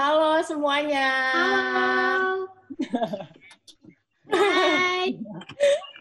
[0.00, 1.12] Halo semuanya.
[1.28, 2.48] Halo.
[4.32, 5.12] Hai.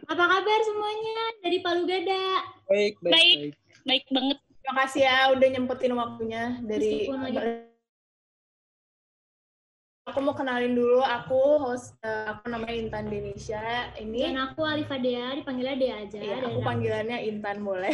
[0.08, 2.48] Apa kabar semuanya dari Palu Gada?
[2.72, 3.36] Baik, baik, Baik.
[3.36, 3.54] baik.
[3.84, 4.38] Baik banget.
[4.40, 7.12] Terima kasih ya udah nyempetin waktunya dari
[10.08, 13.92] Aku mau kenalin dulu aku host eh, aku namanya Intan Denisha.
[14.00, 16.20] Dan Ini aku Alifa Dea, dipanggilnya Dea aja.
[16.24, 17.92] ya, Dan aku panggilannya Intan boleh.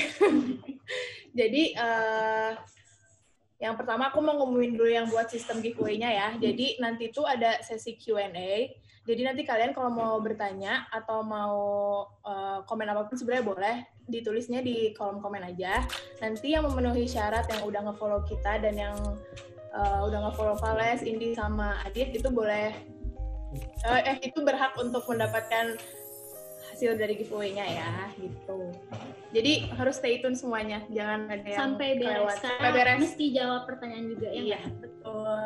[1.40, 2.50] Jadi eh,
[3.66, 6.28] yang pertama aku mau ngumumin dulu yang buat sistem giveaway-nya ya.
[6.38, 8.70] Jadi nanti tuh ada sesi Q&A.
[9.06, 11.58] Jadi nanti kalian kalau mau bertanya atau mau
[12.26, 13.76] eh, komen apa pun sebenarnya boleh
[14.06, 15.82] ditulisnya di kolom komen aja.
[16.22, 18.98] Nanti yang memenuhi syarat yang udah nge-follow kita dan yang
[19.74, 22.74] eh, udah nge-follow Vales, Indi sama Adit itu boleh
[23.86, 25.78] eh, eh itu berhak untuk mendapatkan
[26.76, 28.68] hasil dari giveaway-nya ya gitu.
[29.32, 32.36] Jadi harus stay tune semuanya, jangan ada yang sampai beres.
[32.44, 33.00] Sampai beres.
[33.00, 34.42] mesti jawab pertanyaan juga ya.
[34.44, 35.44] Iya, betul.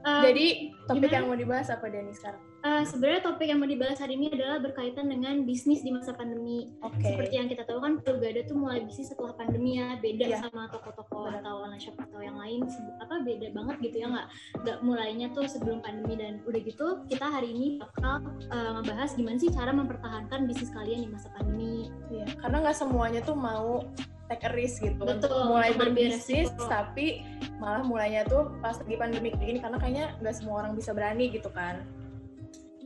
[0.00, 0.46] Eh, Jadi
[0.90, 1.14] topik gimana?
[1.14, 2.42] yang mau dibahas apa Dani sekarang?
[2.60, 6.68] Eh, sebenarnya topik yang mau dibahas hari ini adalah berkaitan dengan bisnis di masa pandemi.
[6.84, 7.00] Oke.
[7.02, 10.38] Seperti yang kita tahu kan Palu Gada tuh mulai bisnis setelah pandemi ya, beda Iya.
[10.44, 12.62] sama toko-toko atau online shop atau yang lain
[13.00, 14.26] apa beda banget gitu ya nggak
[14.62, 18.20] nggak mulainya tuh sebelum pandemi dan udah gitu kita hari ini bakal
[18.52, 21.88] eh, ngebahas gimana sih cara mempertahankan bisnis kalian di masa pandemi.
[22.12, 23.82] Iya, karena nggak semuanya tuh mau
[24.30, 26.70] take a risk gitu Betul, untuk mulai berbisnis, resiko.
[26.70, 27.26] tapi
[27.58, 31.34] malah mulainya tuh pas lagi pandemi kayak gini karena kayaknya nggak semua orang bisa berani
[31.34, 31.82] gitu kan.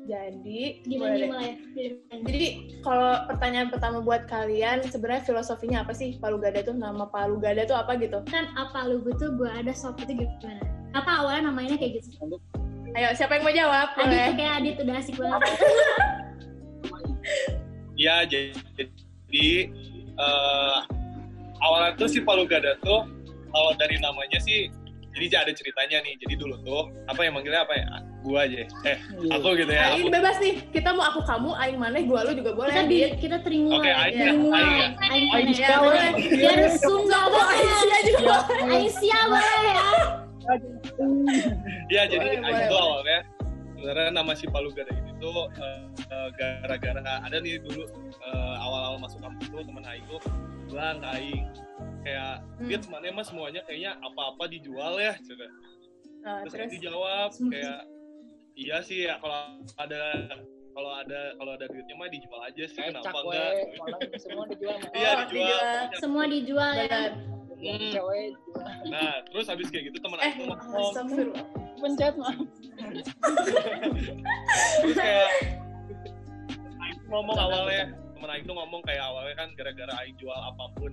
[0.05, 1.57] Jadi Gimana mulai?
[1.73, 1.97] Dari-
[2.29, 2.49] Jadi
[2.85, 7.65] kalau pertanyaan pertama buat kalian sebenarnya filosofinya apa sih Palu Gada tuh nama Palu Gada
[7.65, 8.21] tuh apa gitu?
[8.29, 10.61] kan apa lu tuh gue ada shop itu gimana?
[10.93, 12.37] Apa awalnya namanya kayak gitu?
[12.95, 13.89] Ayo siapa yang mau jawab?
[13.97, 14.25] Adit Boleh.
[14.29, 15.41] tuh kayak Adit udah asik banget.
[17.95, 18.51] Ya, jadi,
[19.31, 19.71] jadi
[20.19, 20.79] eh,
[21.63, 23.07] awalnya tuh si Palu Gada tuh
[23.55, 24.67] kalau dari namanya sih
[25.15, 26.19] jadi ada ceritanya nih.
[26.19, 27.87] Jadi dulu tuh apa yang manggilnya apa ya?
[28.25, 28.65] Gua aja.
[28.83, 28.97] Eh,
[29.29, 29.93] aku gitu ya.
[29.93, 30.09] Aing Aku.
[30.09, 30.55] bebas nih.
[30.73, 32.73] Kita mau aku kamu, Aing mana, gua lu juga boleh.
[32.73, 34.57] kita di kita teringuai, Oke, Aing ya, teringuai.
[34.57, 34.89] Aing ya.
[35.05, 36.09] Aing Aing ya, boleh.
[36.33, 37.57] Biar sungguh banget.
[37.61, 38.37] Aisyah juga.
[38.65, 39.89] Aisyah boleh ya.
[41.89, 42.83] Ya, jadi Boleh, Aing boleh, tuh boleh.
[42.83, 43.19] awalnya
[43.75, 47.85] sebenarnya nama si Palu Gada ini tuh eh, gara-gara ada nih dulu
[48.19, 50.21] eh, awal-awal masuk kampus tuh teman Aing tuh
[50.67, 51.45] bilang ke Aing
[52.01, 52.69] kayak Hmm.
[52.71, 55.47] dia temannya mah semuanya kayaknya apa-apa dijual ya coba
[56.25, 57.79] Nah, terus terus Aing dijawab kayak
[58.55, 59.39] iya sih ya kalau
[59.77, 60.03] ada
[60.71, 63.51] kalau ada kalau ada duitnya mah dijual aja sih Kayak kenapa enggak
[64.17, 65.99] semua dijual iya Oh, dijual dijual.
[65.99, 67.01] Semua dijual ya.
[67.55, 67.81] Hmm.
[67.89, 68.67] Cewek dijual.
[68.89, 70.93] nah terus habis kayak gitu teman Eh, tuh ngomong
[71.77, 72.35] pencet mah.
[74.77, 75.29] terus kayak
[77.07, 80.93] ngomong awalnya temen Aing tuh ngomong kayak awalnya kan gara-gara Aing jual apa pun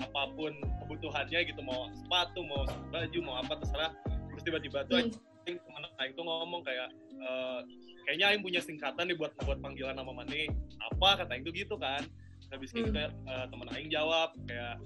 [0.00, 3.92] apa pun kebutuhannya gitu mau sepatu mau baju mau apa terserah
[4.30, 5.12] terus tiba-tiba tuh Hmm.
[5.56, 7.60] Temen Aing tuh ngomong kayak eh,
[8.04, 10.46] kayaknya Aing punya singkatan nih buat buat panggilan nama Mane
[10.80, 12.04] apa kata Aing tuh gitu kan
[12.48, 12.92] habis kayak Hmm.
[12.92, 14.78] gitu eh, temen Aing jawab kayak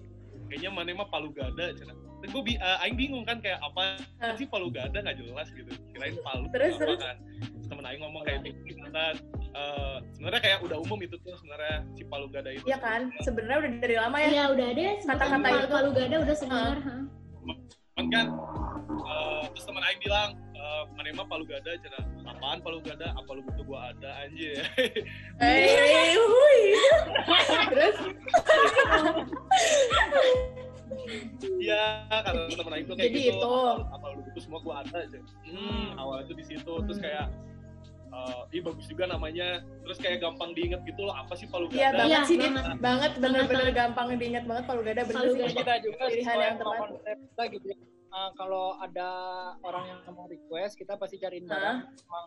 [0.47, 1.93] kayaknya Mane mah Palu Gada cina
[2.25, 4.33] gue bi eh, Aing bingung kan kayak apa Ah.
[4.33, 6.99] sih Palu Gada nggak jelas gitu kirain Palu Terus, apa terus?
[6.99, 9.15] kan Terus temen Aing ngomong kayak gitu kan
[9.55, 13.13] eh, sebenarnya kayak udah umum itu tuh sebenarnya si Palu Gada itu Iya kan?
[13.21, 14.29] Sebenarnya udah dari lama ya.
[14.31, 15.67] Iya udah ada Kata-kata itu.
[15.71, 16.81] Palu Gada udah sebenarnya.
[16.83, 16.97] ha.
[17.95, 18.27] Cuman kan
[18.91, 22.03] eh, terus teman Aing bilang eh, mana emang Palu Gada cina?
[22.27, 24.67] Apaan Palu Gada apa lu butuh gua ada anjir?
[25.39, 26.63] Eh, hui.
[27.71, 27.97] Terus?
[31.63, 33.39] Iya kata temen Aing tuh kayak Jadi gitu.
[33.39, 33.55] itu.
[33.63, 36.73] apa, apa lu butuh semua gua ada aja hmm, awalnya tuh di situ.
[36.91, 37.31] Terus kayak
[38.15, 39.49] eh, ih bagus juga namanya
[39.81, 42.49] terus kayak gampang diinget gitu loh apa sih Palu Iya Gada banget Iya, sih, Dit.
[42.49, 42.77] banget.
[42.79, 43.75] banget bener-bener Banget.
[43.77, 45.41] gampang diingat banget Palu Gada bener Palu sih.
[45.41, 45.53] Gada.
[45.57, 46.89] Kita juga Pilihan yang tepat.
[47.03, 47.67] kita gitu.
[47.69, 47.77] ya.
[48.09, 49.09] Ah, kalau ada
[49.61, 51.79] orang yang mau request, kita pasti cariin barang.
[51.83, 52.27] Emang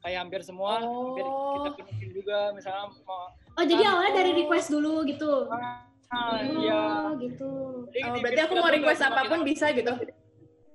[0.00, 1.10] kayak hampir semua, Oh.
[1.10, 2.38] hampir kita pilihin juga.
[2.50, 5.50] Misalnya mau Oh jadi awalnya dari request dulu gitu.
[5.50, 6.82] ah, iya.
[7.02, 7.50] Oh gitu.
[7.90, 9.90] Jadi Oh, berarti aku mau request apa pun kita- bisa gitu.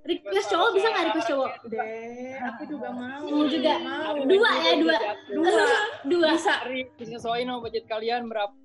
[0.10, 1.52] Request cowok bisa nggak request cowok?
[1.70, 3.22] Deh, aku juga mau.
[3.22, 3.74] Mau juga.
[3.78, 4.14] Mau.
[4.26, 4.98] Dua ya dua.
[5.30, 5.66] Dua.
[6.04, 6.30] Dua.
[6.34, 6.56] Bisa.
[6.98, 8.58] Disesuaiin sama budget kalian berapa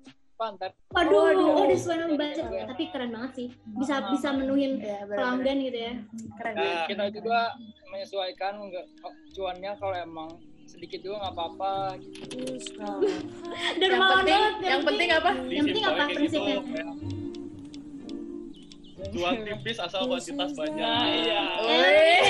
[0.57, 0.73] ntar.
[0.89, 2.45] Waduh, oh sesuai sama budget.
[2.49, 3.47] Tapi keren banget sih.
[3.77, 5.15] Bisa bisa menuhin Iya, bener-bener.
[5.15, 5.93] pelanggan gitu ya.
[6.35, 6.53] Keren.
[6.57, 7.39] Nah, kita juga
[7.87, 8.85] menyesuaikan nggak
[9.31, 10.29] cuannya kalau emang
[10.65, 11.73] sedikit juga nggak apa-apa.
[12.81, 12.99] Oh.
[13.79, 14.53] Dan Yang mau penting, banget.
[14.65, 15.31] yang penting apa?
[15.45, 16.57] Yang penting apa gitu, prinsipnya?
[19.13, 20.81] Jual tipis asal kuantitas banyak.
[20.81, 21.43] Nah, iya.
[21.65, 22.21] Eh,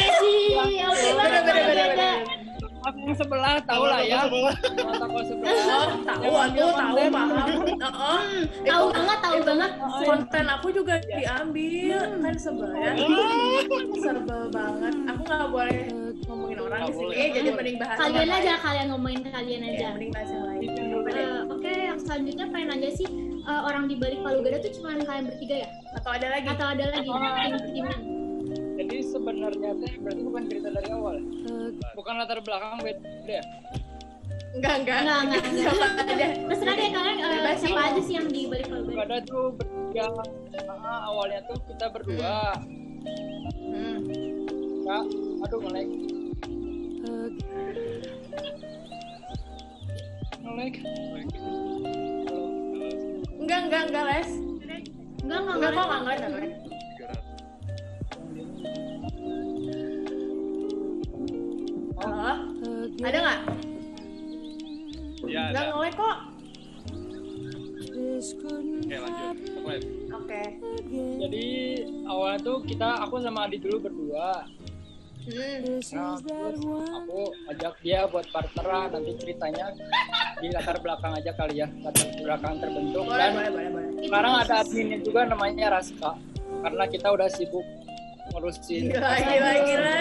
[3.05, 4.29] yang sebelah tahu lah ya.
[4.29, 4.55] Sebelah.
[5.01, 5.87] Toko sebelah.
[6.05, 7.47] Tahu aku tahu paham.
[7.65, 8.21] Heeh.
[8.65, 9.71] tahu banget tahu banget.
[10.05, 11.99] konten aku juga diambil.
[12.21, 12.93] Kan sebel ya
[13.97, 14.93] sebel banget.
[15.09, 16.04] Aku nggak boleh
[16.35, 17.27] ngomongin orang di sini boleh.
[17.31, 18.61] jadi mending bahas kalian yang aja lain.
[18.61, 20.63] kalian ngomongin kalian ya, aja mending bahas yang lain
[21.05, 23.07] Eh, Oke, yang selanjutnya pengen nanya sih
[23.39, 25.69] eh, orang di balik Palu Gada tuh cuma kalian bertiga ya?
[25.93, 27.23] atau ada lagi Atau ada lagi tim
[27.65, 27.97] timnya?
[28.75, 31.15] jadi sebenarnya teh berarti bukan cerita dari awal
[31.95, 32.99] bukan latar belakang beda
[33.31, 33.43] ya
[34.51, 35.71] enggak enggak Enggak, enggak, enggak.
[35.71, 37.61] Siapa aja Terserah deh kalian eh, Bebas sih.
[37.65, 39.01] siapa aja sih yang di balik Palu Gada?
[39.01, 40.05] ada tuh bertiga
[40.85, 42.35] Ah, awalnya tuh kita berdua
[43.65, 43.97] Hmm.
[44.81, 45.03] Kak,
[45.41, 45.59] aduh
[47.05, 47.33] ngelag?
[50.41, 50.73] Ngelag
[53.35, 54.29] enggak enggak enggak les
[55.25, 55.99] Enggak, enggak, enggak kok enggak.
[56.01, 56.65] enggak enggak enggak
[62.05, 62.33] halo?
[63.05, 63.39] Ada nggak?
[65.25, 65.71] Ya, enggak ada.
[65.73, 66.17] ngelag kok.
[68.25, 69.37] Oke, lanjut.
[70.13, 70.41] Oke.
[71.25, 71.45] Jadi
[72.05, 74.45] awalnya tuh kita aku sama Adi dulu berdua
[75.25, 75.79] hmm.
[75.91, 77.19] nah terus aku
[77.49, 79.65] ajak dia buat partneran nanti ceritanya
[80.37, 83.03] di latar belakang aja kali ya latar belakang terbentuk.
[83.03, 83.89] Boleh dan boleh boleh boleh.
[84.05, 86.11] sekarang ada adminnya juga namanya Raska
[86.61, 87.65] karena kita udah sibuk
[88.25, 88.89] ngurusin.
[88.89, 89.91] Gila gila gila.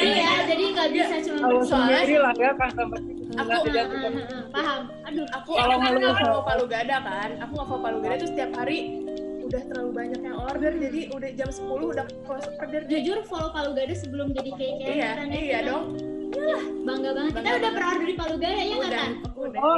[0.00, 2.98] Gitu ya, jadi nggak bisa cuma Tahu Soalnya sendiri lah ya customer
[3.36, 4.80] Aku- Nah, jadi Ah, aku- ah, ah, paham.
[5.04, 6.40] Aduh, aku Kalau aku kan nggak mau.
[6.40, 8.78] Palu gada kan aku nggak mau palu gada tuh setiap hari
[9.46, 13.70] udah terlalu banyak yang order jadi udah jam 10 udah close order jujur follow Palu
[13.72, 15.86] Gada sebelum jadi kayak kayak iya kan, iya kita dong
[16.82, 17.32] Bangga banget.
[17.32, 19.10] Kita Bangga udah pernah order di Palu Gada ya nggak kan?
[19.56, 19.74] Oh,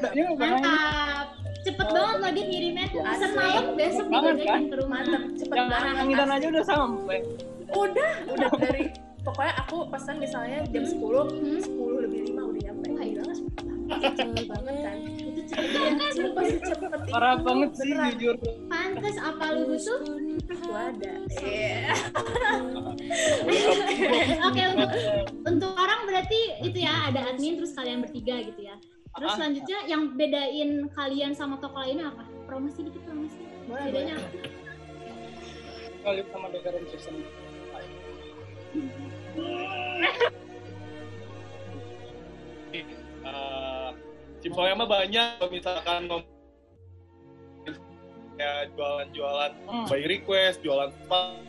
[0.00, 0.22] lagi.
[0.32, 1.26] Mantap.
[1.58, 2.86] Cepet banget lagi ngirimnya.
[2.88, 3.36] Pesan Asli.
[3.36, 4.62] malam besok Cepet banget, dijajakin kan?
[4.62, 4.90] ke rumah.
[4.96, 6.32] mantep cepet Yang banget asli.
[6.32, 7.18] aja udah sampai.
[7.68, 8.84] udah udah dari
[9.20, 11.60] pokoknya aku pesan misalnya jam 10 Hmm.
[11.60, 14.96] 10 lebih 5 udah nyampe Wah, gila itu cepet banget kan
[17.08, 18.12] Parah banget sih Beneran.
[18.14, 18.36] jujur.
[18.68, 19.64] Pantes apa lu?
[20.48, 21.92] Aku ada iya
[24.44, 24.90] Oke untuk
[25.44, 28.76] untuk orang berarti itu ya ada admin terus kalian bertiga gitu ya.
[29.16, 29.36] Terus Ah.
[29.36, 32.22] selanjutnya yang bedain kalian sama toko lainnya apa?
[32.44, 33.40] Promosi dikit promosi.
[33.66, 34.28] boleh Bedanya apa?
[35.98, 37.16] Kali sama Dekarun Season.
[42.68, 42.84] Eh,
[44.38, 46.00] simpelnya mah banyak kalau misalkan
[48.38, 49.86] kayak jualan-jualan Hmm.
[49.90, 51.42] by request, jualan apa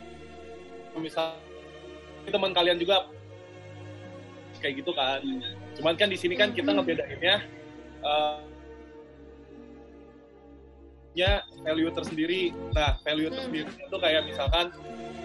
[0.98, 1.38] misal
[2.26, 3.06] teman kalian juga
[4.60, 5.22] kayak gitu kan.
[5.78, 6.82] Cuman kan di sini kan kita Hmm.
[6.82, 7.46] ngebedainnya
[8.00, 8.38] eh,
[11.14, 12.54] nya value tersendiri.
[12.74, 13.36] Nah, value Hmm.
[13.38, 14.74] tersendiri itu kayak misalkan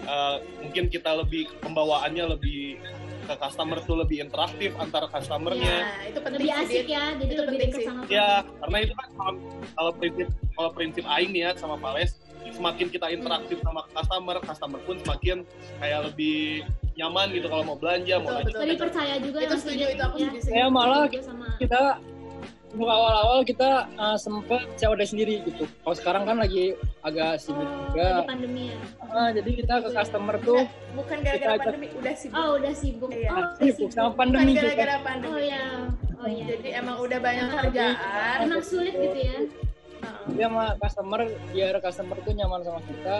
[0.05, 2.77] eh, mungkin kita lebih pembawaannya lebih
[3.25, 5.75] ke customer tuh lebih interaktif antara customernya.
[5.81, 8.29] Nah, itu penting Lebih asik ya, jadi Itu lebih penting dekat sama Ya,
[8.61, 9.33] karena itu kan kalau,
[9.75, 12.11] kalau prinsip kalau prinsip aing nih ya sama Pales,
[12.53, 15.37] semakin kita interaktif sama customer, customer pun semakin
[15.81, 16.63] kayak lebih
[16.95, 18.45] nyaman gitu kalau mau belanja, mau Betul, nanya.
[18.47, 18.61] betul.
[18.63, 20.21] lebih percaya juga Itu setuju, itu aku ya.
[20.29, 20.51] setuju sih.
[20.55, 21.81] Saya malah Juga sama kita
[22.75, 25.63] awal-awal kita uh, sempet COD sendiri gitu.
[25.83, 26.75] Kalau sekarang kan lagi
[27.05, 28.07] agak sibuk oh, juga.
[28.09, 28.79] lagi pandemi ya.
[29.13, 30.61] Ah, jadi kita ke customer tuh
[30.95, 32.39] Bukan Kita gara-gara pandemi, udah sibuk.
[32.39, 33.11] Oh, udah sibuk.
[33.13, 33.29] Iya.
[33.29, 33.89] Oh, udah sibuk sibuk.
[33.93, 34.61] sama Bukan pandemi juga.
[34.65, 35.45] gara-gara Oh pandemi.
[35.45, 35.65] ya.
[36.15, 36.45] Oh ya.
[36.49, 38.37] Jadi emang udah banyak kerjaan.
[38.41, 39.37] Emang sulit gitu ya.
[40.01, 40.25] Heeh.
[40.33, 41.19] Dia sama customer
[41.53, 43.15] biar customer tuh nyaman sama kita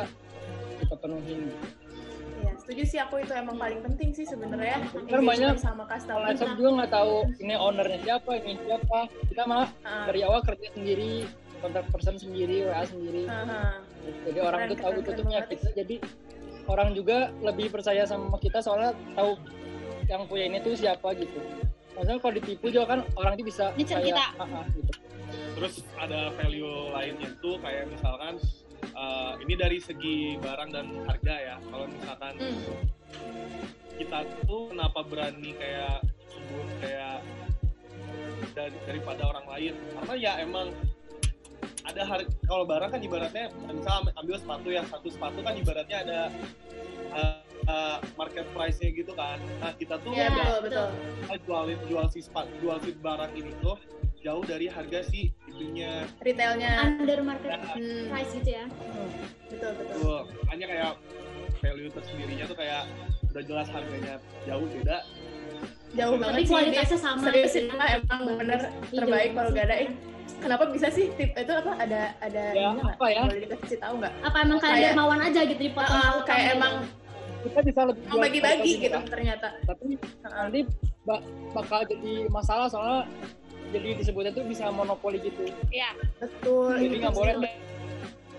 [0.82, 1.39] kita penuhin.
[2.36, 4.82] Iya, setuju sih aku itu emang paling penting sih sebenarnya.
[4.92, 6.34] Kan banyak Engagement sama customer.
[6.34, 9.00] Juga nggak tahu ini ownernya siapa, ini siapa.
[9.30, 10.06] Kita malah Heeh.
[10.10, 11.27] dari awal kerja sendiri,
[11.65, 13.25] kontak person sendiri, WA sendiri.
[13.25, 13.74] Heeh.
[14.29, 15.51] Jadi orang Keren, tuh tahu keren, itu keren tuh punya banget.
[15.57, 15.69] kita.
[15.74, 15.95] Jadi
[16.65, 19.31] orang juga lebih percaya sama kita soalnya tahu
[20.05, 21.39] yang punya ini tuh siapa gitu.
[21.98, 24.24] Maksudnya kalau ditipu juga kan orang itu bisa Nyecer kayak, kita.
[24.38, 24.91] "Ah, ah," gitu.
[25.55, 28.38] Terus ada value lainnya tuh kayak misalkan
[28.86, 31.55] eh, ini dari segi barang dan harga ya.
[31.65, 32.86] Kalau misalkan Hmm.
[33.95, 37.19] kita tuh kenapa berani kayak sebut kayak
[38.53, 40.67] dari, daripada orang lain karena ya emang
[41.86, 46.20] ada harga kalau barang kan ibaratnya misal ambil sepatu ya satu sepatu kan ibaratnya ada
[47.13, 50.88] uh, uh, market price-nya gitu kan nah kita tuh Iya, Iya, betul, betul.
[51.46, 53.77] jual jual si sepatu jual si barang ini tuh
[54.20, 56.82] jauh dari harga si itunya Retailnya.
[56.82, 58.10] Under market Hmm.
[58.10, 58.65] price gitu ya.
[59.46, 59.96] Betul, betul.
[60.01, 60.92] tuh makanya kayak
[61.62, 62.84] value tersendirinya tuh kayak
[63.30, 64.13] udah jelas harganya
[64.44, 64.98] jauh beda
[65.96, 66.51] Jauh banget sih.
[66.51, 67.88] kualitasnya sama Serius gitu sih, ya.
[67.96, 68.60] emang bener
[68.92, 69.75] Iya, terbaik kalau gak ada.
[70.36, 71.72] Kenapa bisa sih tip itu apa?
[71.75, 73.22] Ada ada Ya, apa ya?
[73.24, 74.13] Boleh dikasih tahu nggak?
[74.22, 76.74] Apa emang kalian Kayak- dermawan aja gitu di potong Heeh, potong kayak emang
[77.46, 79.48] Kita bisa lebih mau bagi-bagi gitu ternyata.
[79.62, 79.84] Tapi
[80.20, 80.60] nanti
[81.03, 81.22] ba-
[81.53, 83.05] bakal jadi masalah soalnya
[83.67, 85.46] jadi disebutnya tuh bisa monopoli gitu.
[85.70, 86.74] ya Betul.
[86.79, 87.53] Jadi nggak boleh betul.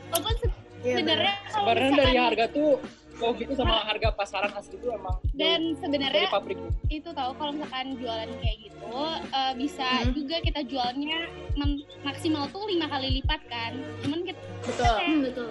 [0.08, 2.70] walaupun se- Iya, sebenarnya kalau sebenarnya dari harga tuh
[3.18, 6.58] oh gitu sama harga pasaran asli itu emang dan sebenarnya dari pabrik.
[6.88, 8.92] itu tahu kalau misalkan jualan kayak gitu
[9.26, 10.12] eh, bisa Hmm.
[10.12, 11.18] juga kita jualnya
[11.54, 14.96] mem- maksimal tuh lima kali lipat kan cuman kita Betul.
[14.96, 15.48] Hmm, betul.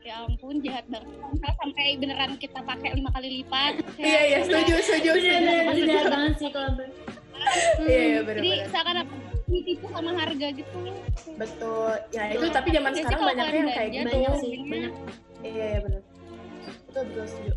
[0.00, 4.38] ya ampun jahat banget Kalau sampai beneran kita pakai lima kali lipat kayak- Iya, iya,
[4.42, 5.32] setuju, setuju, Iya, setuju.
[5.38, 6.94] benar benar banget sih kalau ber-
[7.80, 8.68] Iya, iya, jadi benar-benar.
[8.68, 8.96] seakan
[9.46, 10.78] ditipu sama harga gitu
[11.32, 11.92] Betul.
[12.10, 14.06] Ya itu tapi zaman Iya sekarang banyaknya yang kayak gitu.
[14.06, 14.92] banyak sih, banyak.
[15.40, 16.02] Iya, iya benar.
[16.86, 17.52] Betul, betul setuju.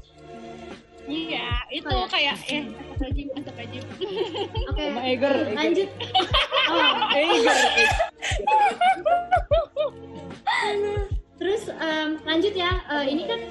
[1.03, 3.79] iya itu Kayak- kayak eh masuk aja masuk aja
[4.71, 4.83] Oke.
[5.03, 5.35] Eger, Eger.
[5.51, 5.89] Lanjut.
[6.65, 7.57] Oh, Eger.
[11.33, 13.41] Terus em, lanjut ya, Eh, ini kan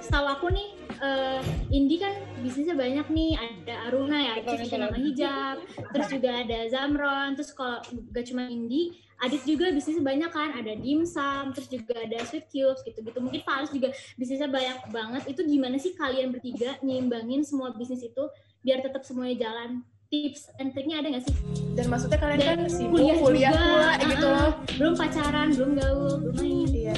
[0.00, 1.40] setahu aku nih, eh,
[1.74, 4.78] Indi kan bisnisnya banyak nih, ada Aruna ya, betul.
[4.78, 5.56] nama hijab,
[5.90, 7.82] terus juga ada Zamron, terus kalau
[8.14, 12.82] gak cuma Indi, Adit juga bisnisnya banyak kan, ada dimsum, terus juga ada sweet cubes
[12.82, 13.22] gitu-gitu.
[13.22, 15.22] Mungkin Pak Aris juga bisnisnya banyak banget.
[15.30, 18.26] Itu gimana sih kalian bertiga nyimbangin semua bisnis itu
[18.66, 19.86] biar tetap semuanya jalan?
[20.10, 21.34] Tips and triknya ada nggak sih?
[21.78, 24.34] Dan maksudnya kalian Dan kan sibuk kuliah kuliah, juga, pula ah, gitu ah.
[24.34, 24.52] loh.
[24.74, 26.68] Belum pacaran, belum gaul, belum main.
[26.74, 26.94] Iya.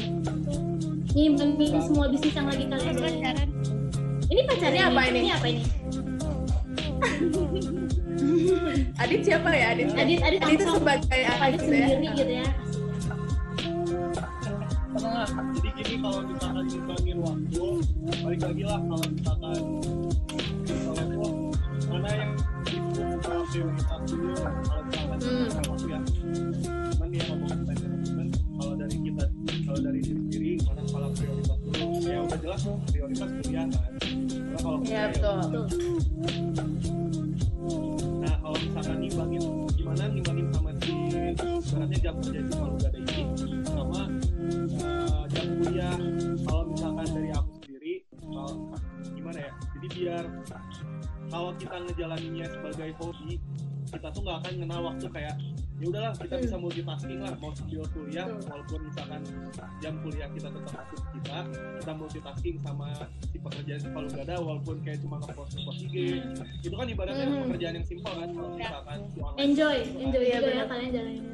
[1.12, 3.53] Nyimbangin semua bisnis yang lagi kalian jalanin.
[4.34, 5.18] Ini pacarnya Ini apa ini?
[5.20, 5.62] Ini apa ini?
[9.02, 9.94] Adit siapa ya Adit?
[9.94, 11.86] Adit, Adit Adit itu sebagai Adit Adit gitu ya.
[11.86, 12.48] sendiri gitu ya.
[14.94, 15.26] Tengah.
[15.52, 17.64] jadi gini kalau misalkan ngimbangin waktu
[18.22, 19.58] balik lagi lah kalau misalkan
[21.10, 21.50] tuh
[21.90, 22.30] mana yang
[23.50, 25.48] prioritas dulu kalau misalkan Hmm.
[25.66, 25.98] waktu ya
[26.94, 29.24] cuman manajemen kalau dari kita
[29.64, 33.93] kalau dari diri sendiri mana skala prioritas dulu ya udah jelas prioritas kuliah kan
[34.64, 35.36] kalau ya betul.
[35.44, 35.66] Betul.
[38.24, 39.44] Nah, kalau misalkan nimbangin
[39.76, 42.56] gimana nimbangin sama si ibaratnya jam kerja itu
[51.34, 53.42] kalau kita ngejalaninnya sebagai hobi,
[53.90, 55.34] kita tuh nggak akan kenal waktu kayak
[55.74, 59.20] ya udahlah kita bisa multitasking lah mau sambil kuliah walaupun misalkan
[59.82, 61.36] jam kuliah kita tetap masuk kita
[61.82, 62.86] kita multitasking sama
[63.26, 65.94] si pekerjaan si palu gada walaupun kayak cuma ngepost ngepost IG
[66.62, 67.42] itu kan ibaratnya Hmm.
[67.44, 70.02] pekerjaan yang simpel kan kalau misalkan si online Enjoy, gitu kan.
[70.06, 70.66] enjoy ya benar.
[70.70, 71.24] kalian jalanin.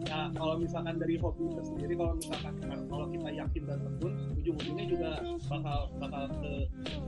[0.00, 2.52] Nah, kalau misalkan dari hobi itu sendiri, kalau misalkan
[2.88, 5.10] kalau kita yakin dan tekun, ujung-ujungnya juga
[5.46, 6.50] bakal bakal ke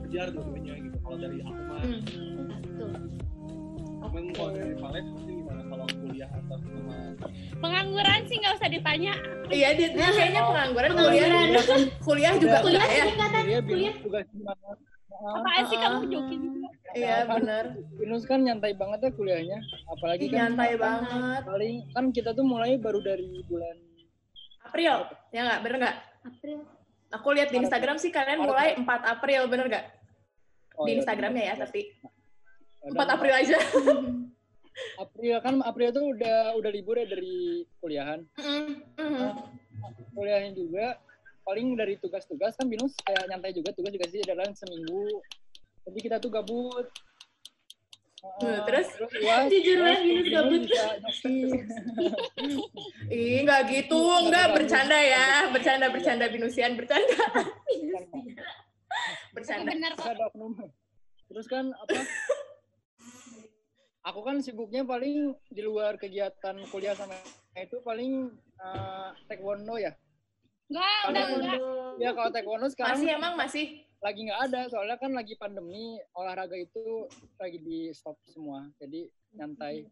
[0.03, 0.97] kejar dua-duanya gitu.
[0.99, 2.01] Kalau dari aku mah, Hmm.
[2.61, 2.91] Betul.
[4.03, 6.95] cuman kalau dari Vales pasti gimana kalau kuliah atau sama
[7.57, 9.13] pengangguran sih nggak usah ditanya
[9.49, 11.25] Iya, dia kayaknya pengangguran kuliah.
[11.25, 11.81] Pengangguran.
[11.99, 13.03] Kuliah juga Kuliah ya?
[13.05, 13.95] singkatan, Iya, kuliah.
[13.97, 14.69] juga gimana?
[15.15, 17.63] Ah, apaan sih kamu jokin juga Iya, benar.
[17.95, 19.57] Binus kan nyantai banget ya kuliahnya.
[19.89, 21.41] Apalagi kan Nyantai banget.
[21.43, 23.75] paling kan kita tuh mulai baru dari bulan
[24.63, 24.95] April,
[25.31, 25.59] ya nggak?
[25.59, 25.97] Bener nggak?
[26.23, 26.59] April.
[27.13, 29.05] Aku lihat di Instagram sih kalian mulai Maret.
[29.05, 29.85] 4 April, bener nggak?
[30.77, 31.81] oh, Di iya, Instagramnya ya, tapi
[32.89, 33.57] Ada- 4 April aja.
[35.05, 38.25] April kan April tuh udah udah libur ya dari kuliahan.
[38.41, 39.29] Mm.
[40.17, 40.97] Kuliahnya juga
[41.45, 45.21] paling dari tugas-tugas kan Binus kayak nyantai juga tugas juga sih dalam seminggu.
[45.85, 46.89] Jadi kita tuh gabut.
[48.43, 48.87] Terus?
[49.51, 50.63] Jujur Binus Binus gabut.
[53.11, 57.19] Ih, nggak gitu, nggak bercanda ya, bercanda, bercanda binusian, bercanda,
[59.35, 59.69] bercanda.
[59.75, 60.15] benar kok.
[61.27, 61.99] Terus kan apa?
[64.11, 67.15] Aku kan sibuknya paling di luar kegiatan kuliah sama
[67.55, 69.91] itu paling eh, taekwondo ya.
[70.71, 71.59] nggak udah enggak
[72.01, 73.65] Ya kalau taekwondo sekarang Masih emang masih.
[74.03, 77.07] Lagi nggak ada soalnya kan lagi pandemi olahraga itu
[77.39, 79.07] lagi di stop semua jadi
[79.39, 79.87] nyantai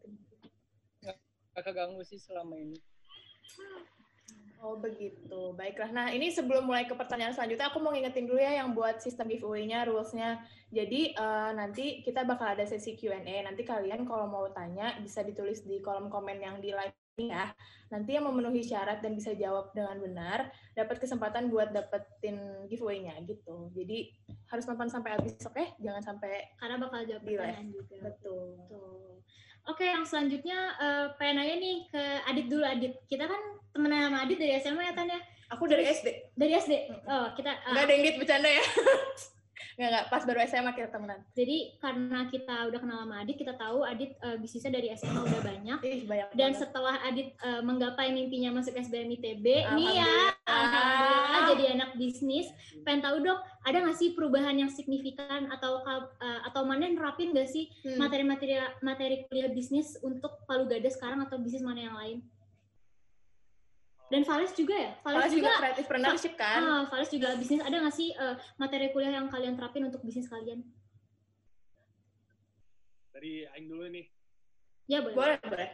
[1.00, 2.76] nggak keganggu sih selama ini
[4.62, 5.90] Oh begitu, baiklah.
[5.90, 9.26] Nah ini sebelum mulai ke pertanyaan selanjutnya, aku mau ngingetin dulu ya yang buat sistem
[9.34, 10.38] giveaway-nya, rules-nya.
[10.70, 13.42] Jadi eh, nanti kita bakal ada sesi Q&A.
[13.42, 17.54] Nanti kalian kalau mau tanya bisa ditulis di kolom komen yang di live ya.
[17.92, 23.68] Nanti yang memenuhi syarat dan bisa jawab dengan benar, dapat kesempatan buat dapetin giveaway-nya gitu.
[23.76, 24.16] Jadi
[24.48, 25.76] harus nonton sampai habis, oke?
[25.84, 27.96] Jangan sampai Karena bakal jawab pertanyaan juga.
[28.00, 28.64] betul.
[28.64, 29.12] Betul.
[29.70, 32.94] Oke, yang selanjutnya eh, pengen nanya nih ke Adit dulu Adit.
[33.06, 33.42] Kita kan
[33.76, 35.22] temenan sama Adit dari SMA ya Tan ya?
[35.52, 36.08] Aku dari SD.
[36.34, 36.74] Dari SD.
[37.06, 38.64] Oh, kita ah, Enggak ada yang bercanda ya.
[39.74, 40.06] Enggak, enggak.
[40.08, 41.20] Pas baru SMA kita temenan.
[41.32, 45.42] jadi karena kita udah kenal sama Adit, kita tahu Adit eh, bisnisnya dari SMA udah
[45.42, 45.78] banyak.
[45.82, 46.60] Ih, banyak Dan banget.
[46.60, 50.14] setelah Adit eh, menggapai mimpinya masuk SBM ITB, nih ya,
[50.44, 51.44] Alhamdulillah.
[51.50, 52.48] jadi anak bisnis.
[52.82, 57.48] Pengen tahu dong ada nggak sih perubahan yang signifikan atau eh, atau mana nerapin nggak
[57.48, 57.98] sih Hmm.
[57.98, 62.18] materi-materi materi kuliah bisnis untuk Palu Gada sekarang atau bisnis mana yang lain?
[64.12, 64.92] Dan Vales juga ya?
[65.08, 66.60] Vales, juga juga, kreatif entrepreneurship kan.
[66.60, 67.64] ah, Vales juga bisnis.
[67.64, 70.60] Ada nggak sih eh, materi kuliah yang kalian terapin untuk bisnis kalian?
[73.16, 74.12] Dari Aing dulu nih.
[74.92, 75.16] Ya boleh.
[75.16, 75.70] Boleh, boleh.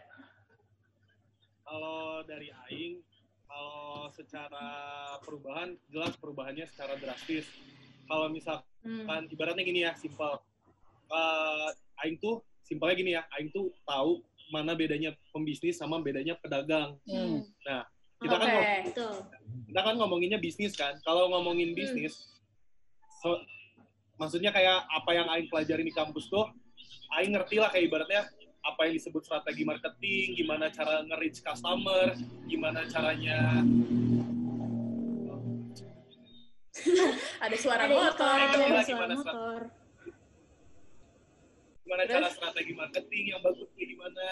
[1.65, 3.01] Kalau dari Aing,
[3.50, 4.67] kalau secara
[5.25, 7.50] perubahan, jelas perubahannya secara drastis.
[8.06, 9.34] Kalau misalkan Hmm.
[9.34, 10.38] ibaratnya gini ya, simpel.
[11.10, 11.70] Eh,
[12.06, 14.22] Aing tuh, simpelnya gini ya, Aing tuh tahu
[14.53, 17.01] mana bedanya pembisnis sama bedanya pedagang.
[17.10, 17.41] Hmm.
[18.17, 18.51] Kita kan Oke.
[18.51, 19.15] ngom- Betul.
[19.67, 20.93] kita kan ngomonginnya bisnis kan.
[21.01, 21.77] Kalau ngomongin Hmm.
[21.77, 22.13] bisnis,
[23.21, 23.43] so-
[24.15, 26.50] maksudnya kayak apa yang Aing pelajarin di kampus tuh,
[27.13, 28.25] Aing ngerti lah kayak ibaratnya
[28.59, 33.63] apa yang disebut strategi marketing, gimana cara nge-reach customer, gimana caranya
[37.39, 38.27] Ada suara Ada motor.
[38.29, 39.59] ada gimana, suara gimana, motor.
[41.81, 42.13] gimana Terus?
[42.13, 44.24] cara strategi marketing yang bagus kayak gimana,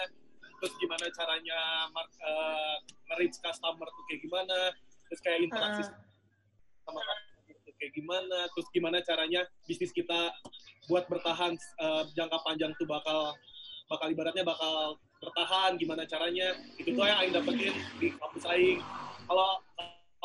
[0.60, 1.58] terus gimana caranya
[1.90, 2.76] mar- eh,
[3.10, 4.58] nge-reach customer tuh kayak gimana,
[5.06, 5.94] terus kayak interaksi Ah.
[6.86, 10.30] sama customer itu kayak gimana, terus gimana caranya bisnis kita
[10.86, 13.34] buat bertahan eh, jangka panjang tuh bakal
[13.86, 18.82] bakal ibaratnya bakal bertahan gimana caranya itu tuh yang Aing dapetin di kampus Aing
[19.26, 19.62] kalau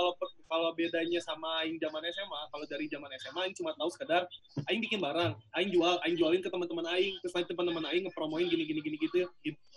[0.02, 0.14] kalau
[0.48, 4.26] kalau bedanya sama Aing zaman SMA kalau dari zaman SMA Aing cuma tahu sekedar
[4.66, 8.44] Aing bikin barang Aing jual Aing jualin ke teman-teman Aing terus nanti teman-teman Aing ngepromoin
[8.44, 9.30] gini gini gini gitu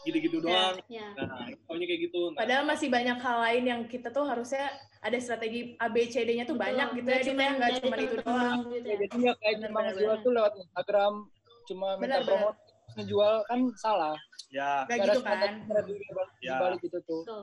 [0.02, 1.12] gitu gitu doang Ya.
[1.14, 4.64] nah Aing taunya kayak gitu nah, Padahal masih banyak hal lain yang kita tuh harusnya
[4.98, 8.16] ada strategi A B C D-nya tuh banyak gitu ya, ya nggak dari cuma itu
[8.18, 8.58] doang.
[8.72, 8.96] gitu Ya, ya.
[9.04, 10.16] jadi nggak kayak cuma benar.
[10.18, 11.12] tuh lewat Instagram,
[11.66, 12.58] cuma minta promote
[12.96, 14.16] ngejual kan salah.
[14.48, 15.52] ya Nggak Nggak gitu kan.
[15.66, 16.56] strategi di balik- di Ya.
[16.56, 17.20] balik itu tuh.
[17.20, 17.42] Betul.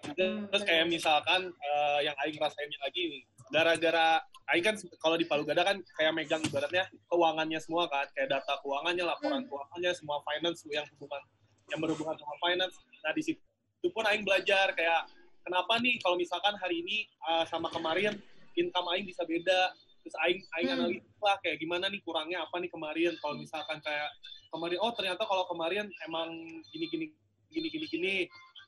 [0.00, 3.20] Hmm, terus kayak misalkan eh, yang Aing rasain lagi
[3.52, 8.32] gara-gara Aing kan kalau di Palu Gada kan kayak megang ibaratnya keuangannya semua kan kayak
[8.32, 11.22] data keuangannya laporan keuangannya semua finance yang hubungan
[11.70, 12.74] yang berhubungan sama finance.
[13.04, 15.04] Nah di situ pun Aing belajar kayak
[15.44, 18.16] kenapa nih kalau misalkan hari ini eh, sama kemarin
[18.56, 19.76] income Aing bisa beda?
[20.00, 20.76] Terus Aing Aing Hmm.
[20.80, 23.12] analisa lah kayak gimana nih kurangnya apa nih kemarin?
[23.20, 24.08] Kalau misalkan kayak
[24.48, 26.32] kemarin oh ternyata kalau kemarin emang
[26.72, 27.06] gini gini
[27.50, 28.14] gini gini gini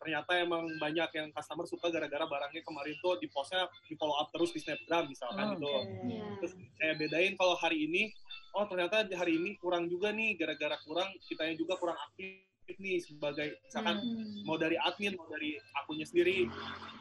[0.03, 4.29] ternyata emang banyak yang customer suka gara-gara barangnya kemarin tuh di postnya di follow up
[4.29, 5.55] terus di snapgram misalkan Hmm.
[5.55, 5.71] gitu
[6.11, 6.27] Ya.
[6.43, 8.11] terus saya bedain kalau hari ini
[8.53, 12.43] oh ternyata hari ini kurang juga nih gara-gara kurang kitanya juga kurang aktif
[12.75, 14.43] nih sebagai misalkan Hmm.
[14.43, 16.51] mau dari admin mau dari akunnya sendiri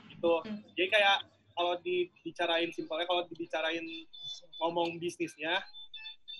[0.07, 0.61] gitu Hmm.
[0.77, 1.17] jadi kayak
[1.51, 3.83] kalau dibicarain simpelnya kalau dibicarain
[4.61, 5.57] ngomong bisnisnya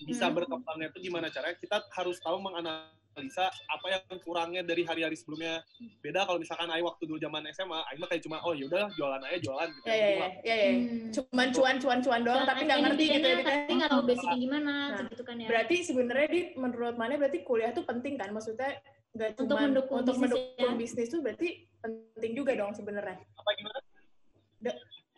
[0.02, 0.34] bisa Hmm.
[0.34, 2.38] berkembangnya itu gimana caranya kita harus tahu
[3.12, 5.60] menganalisa apa yang kurangnya dari hari-hari sebelumnya
[6.00, 9.20] beda kalau misalkan Aing waktu dulu zaman SMA Aing mah kayak cuma oh yaudah jualan
[9.20, 10.70] aja jualan gitu Ya ya ya, ya, ya.
[10.72, 11.08] Hmm.
[11.12, 13.36] Cuman cuan-cuan-cuan doang, tapi nggak ngerti gitu ya.
[13.44, 15.48] Tapi nggak tahu basicnya gimana, Nah, gitu kan ya.
[15.52, 18.32] Berarti sebenarnya di menurut mana berarti kuliah tuh penting kan?
[18.32, 18.80] Maksudnya
[19.12, 20.80] nggak Untuk cuma mendukung untuk bisnis mendukung ya.
[20.80, 21.48] bisnis tuh berarti
[21.84, 23.16] penting juga dong sebenarnya.
[23.20, 23.78] apa gimana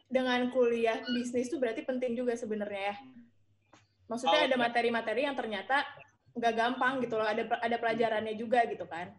[0.05, 2.97] Dengan kuliah bisnis tuh berarti penting juga sebenarnya ya.
[4.05, 4.61] Maksudnya Oh, ada iya.
[4.61, 5.81] materi-materi yang ternyata
[6.35, 7.25] nggak gampang gitu loh.
[7.25, 9.11] Ada ada pelajarannya juga gitu kan.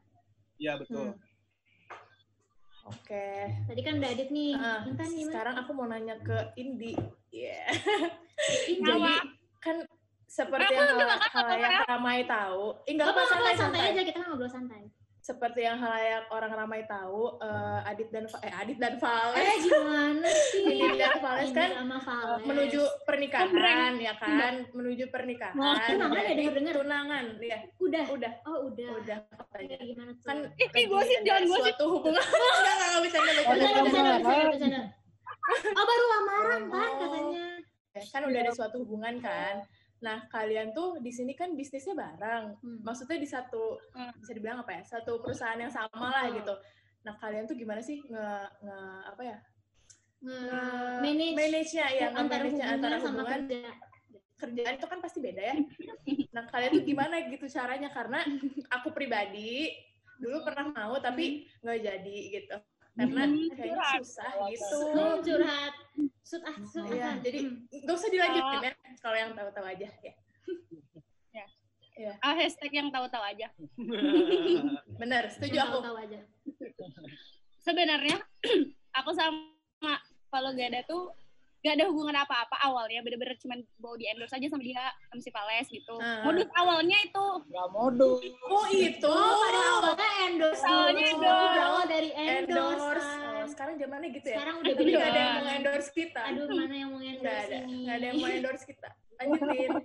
[0.55, 1.19] iya betul Hmm.
[2.85, 3.27] Oke.
[3.65, 4.53] Tadi kan udah Adit nih.
[4.53, 6.93] Ah, Intan sekarang aku mau nanya ke Indi.
[7.27, 7.65] Iya.
[8.69, 9.09] Ini Jadi
[9.57, 9.81] kan
[10.23, 12.77] seperti yang hal- apa, halayak ramai tahu.
[12.85, 13.91] Eh, enggak Gak apa apa-apa, santai santai santai.
[13.91, 14.81] aja kita ngobrol santai.
[15.25, 20.29] Seperti yang halayak orang ramai tahu, eh, Adit dan eh Adit dan Eh Vales, gimana
[20.53, 20.61] sih?
[20.77, 22.45] Indi dan Vales kan eh, Vales.
[22.45, 23.93] menuju pernikahan Pembreng.
[23.97, 25.57] ya kan, menuju pernikahan.
[25.57, 26.73] Wah, tunangan ya, Jadi denger-denger.
[26.77, 28.05] Tunangan, ya udah.
[28.13, 28.89] udah, Oh udah.
[28.95, 29.75] udah katanya.
[29.81, 30.25] gimana tuh?
[30.29, 31.73] Kan Ih, ih, lagi gosip, ada jangan gosip.
[31.73, 32.21] Suatu hubungan.
[32.21, 33.35] Enggak, enggak, bisa, enggak
[34.21, 34.33] bisa.
[34.45, 34.81] Bercanda.
[35.71, 36.99] Oh baru lamaran kan Oh.
[37.01, 37.45] katanya.
[38.13, 39.55] Kan udah ada suatu hubungan kan.
[39.95, 42.59] Nah, kalian tuh di sini kan bisnisnya bareng.
[42.59, 42.79] Hmm.
[42.83, 44.11] maksudnya di satu Hmm.
[44.19, 46.51] bisa dibilang apa ya satu perusahaan yang sama lah gitu.
[47.05, 48.27] Nah kalian tuh gimana sih nge,
[48.65, 48.77] nge
[49.07, 49.37] apa ya?
[50.25, 51.35] Nge- nge manage.
[51.37, 53.41] manage-nya ya nge antara manage hubungan antara sama hubungan.
[53.45, 53.61] kerja.
[54.35, 55.55] kerjaan itu kan pasti beda ya.
[56.35, 57.87] Nah kalian tuh gimana gitu caranya?
[57.87, 58.19] Karena
[58.67, 59.71] aku pribadi
[60.19, 62.55] dulu pernah mau tapi nggak jadi gitu
[62.95, 63.99] karena Hmm, kayaknya curhat.
[64.01, 65.73] susah gitu Hmm, curhat.
[66.25, 67.15] Sud ah, sud Iya, ah.
[67.21, 67.39] jadi
[67.83, 70.13] nggak usah dilanjutin ya kalau yang tahu-tahu aja ya
[72.19, 73.47] Ah, hashtag yang tahu-tahu aja.
[75.01, 76.19] bener setuju Yang aku tahu-tahu aja.
[77.63, 78.17] Sebenarnya
[78.99, 79.95] aku sama
[80.27, 81.15] Valo Gada tuh
[81.65, 85.29] gak ada hubungan apa-apa awalnya, bener-bener cuma mau di endorse aja sama dia, sama si
[85.29, 85.95] Vales gitu.
[85.97, 86.21] Ah.
[86.21, 88.19] Modus awalnya itu Nggak modus.
[88.45, 91.09] oh itu Oh, pada awalnya endorse Awalnya dulu.
[91.17, 91.49] endorse.
[91.49, 92.77] Berawal dari endorse.
[92.77, 96.21] endorse Oh, sekarang zamannya gitu ya Sekarang udah Tapi nggak ada yang mau endorse kita
[96.23, 97.75] Aduh, mana yang mau endorse ada ini?
[97.81, 99.69] nggak ada yang mau endorse kita lanjutin.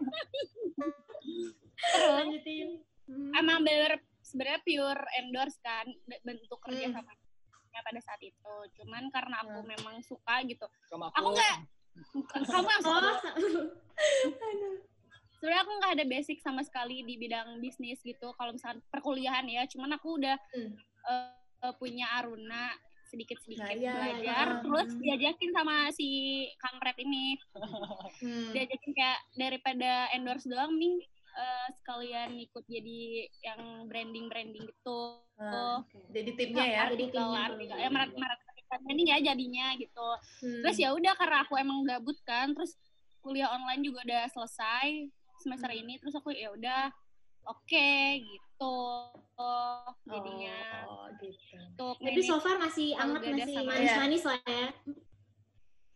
[1.80, 2.68] terus Lanjutin.
[3.06, 3.30] Hmm.
[3.34, 6.94] emang bener sebenarnya pure endorse kan be- bentuk kerja Hmm.
[6.96, 7.10] sama
[7.72, 8.54] pada saat itu.
[8.74, 9.70] Cuman karena aku Hmm.
[9.70, 10.66] memang suka gitu.
[10.90, 11.56] Sama aku nggak
[12.50, 13.02] kamu yang Oh,
[14.22, 14.46] suka
[15.38, 18.34] sebenarnya aku nggak ada basic sama sekali di bidang bisnis gitu.
[18.34, 20.74] Kalau misalnya perkuliahan ya cuman aku udah Hmm.
[21.06, 22.72] eh, punya Aruna
[23.10, 24.60] sedikit-sedikit Nah, iya, belajar iya.
[24.62, 26.08] terus diajakin sama si
[26.56, 27.34] kampret ini.
[28.20, 28.52] Hmm.
[28.54, 31.00] diajakin kayak daripada endorse doang nih
[31.32, 33.00] eh, sekalian ikut jadi
[33.42, 35.80] yang branding branding gitu Nah,
[36.12, 36.82] jadi timnya ya.
[36.92, 37.64] Jadi timnya dulu.
[37.72, 38.40] ya merak merak
[38.86, 40.08] ini ya jadinya gitu
[40.44, 40.62] Hmm.
[40.62, 42.78] terus ya udah karena aku emang gabut kan terus
[43.18, 45.10] kuliah online juga udah selesai
[45.42, 45.80] semester Hmm.
[45.80, 46.92] ini terus aku ya udah
[47.48, 47.90] oke
[48.20, 48.76] gitu
[50.06, 51.56] jadinya Oh, gitu.
[51.56, 54.68] untuk Tapi so far masih anget, masih manis-manis lah ya.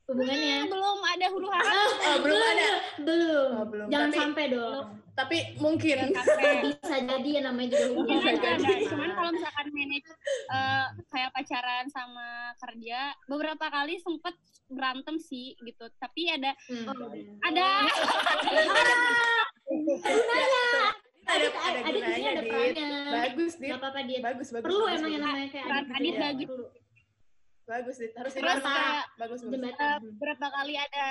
[0.04, 0.56] Hubungannya.
[0.58, 2.68] Hmm, belum ada huru hara Oh, belum ada.
[3.00, 3.50] Belum.
[3.54, 3.86] Oh, belum.
[3.88, 4.84] Jangan Tapi- sampai dong.
[5.14, 5.96] Tapi mungkin.
[6.66, 8.20] Bisa jadi ya namanya juga hubungan.
[8.20, 8.50] ada, ada.
[8.60, 8.84] jadi.
[8.84, 10.08] Cuman kalau misalkan manage
[10.50, 14.34] eh, kayak pacaran sama kerja, beberapa kali sempet
[14.66, 15.88] berantem sih gitu.
[15.94, 16.84] Tapi ada Hmm.
[16.86, 17.08] Oh,
[17.42, 17.66] ada
[21.24, 22.50] ada ada Adit di sini gunanya, ada Dit.
[22.50, 22.88] perannya.
[23.08, 23.70] Bagus, Dit.
[23.70, 24.18] Gak apa-apa dia.
[24.20, 24.66] Bagus, bagus.
[24.66, 25.32] Perlu bagus, emang yang bagus.
[25.32, 25.94] namanya kayak Peran Adit.
[25.94, 26.20] Adit gitu ya.
[26.22, 26.48] bagus.
[26.50, 26.66] Perlu.
[27.64, 27.96] Bagus.
[27.96, 28.61] Harus Terus, diteruskan.
[28.62, 29.40] Kak, Bagus, bagus.
[29.50, 29.98] Jembatan.
[30.12, 31.07] beberapa kali ada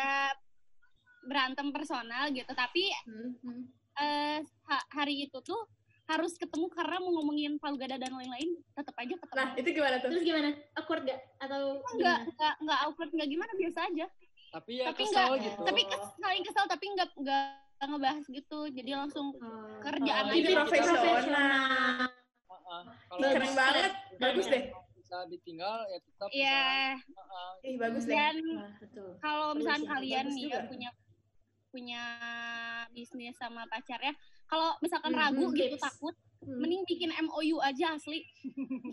[1.24, 2.52] berantem personal gitu.
[2.54, 3.62] Tapi Hmm, hmm.
[3.96, 5.58] eh, ha- hari itu tuh
[6.04, 8.60] harus ketemu karena mau ngomongin Palgada dan lain-lain.
[8.72, 9.34] Tetap aja ketemu.
[9.36, 10.10] Nah, itu gimana tuh?
[10.10, 10.50] Terus gimana?
[10.76, 11.20] Awkward gak?
[11.40, 11.62] Atau
[11.92, 14.06] enggak, enggak, enggak awkward, enggak gimana, biasa aja.
[14.54, 15.62] Tapi ya Tapi kesel enggak- gitu.
[15.64, 17.44] Tapi kes, saling kesel, tapi enggak, enggak
[17.84, 18.60] ngebahas gitu.
[18.70, 19.80] Jadi langsung Oh.
[19.80, 20.38] kerjaan Oh, aja.
[20.38, 21.02] ini profesional.
[21.02, 22.06] Heeh.
[23.04, 23.34] Kalau Bagus.
[23.34, 23.92] Keren banget.
[24.18, 24.64] Bagus deh.
[25.14, 26.42] Bisa ditinggal ya tetap Iya,
[26.98, 27.14] bisa.
[27.14, 27.52] Heeh.
[27.70, 28.16] Ih, bagus deh.
[28.18, 29.10] dan Nah, betul.
[29.22, 30.58] kalau misalnya kalian nih juga.
[30.58, 30.90] ya punya
[31.70, 32.02] punya
[32.90, 34.14] bisnis sama pacarnya,
[34.46, 35.86] kalau misalkan Hmm, ragu hmm, gitu tips.
[35.86, 36.60] takut, Hmm.
[36.60, 38.26] mending bikin MOU aja asli.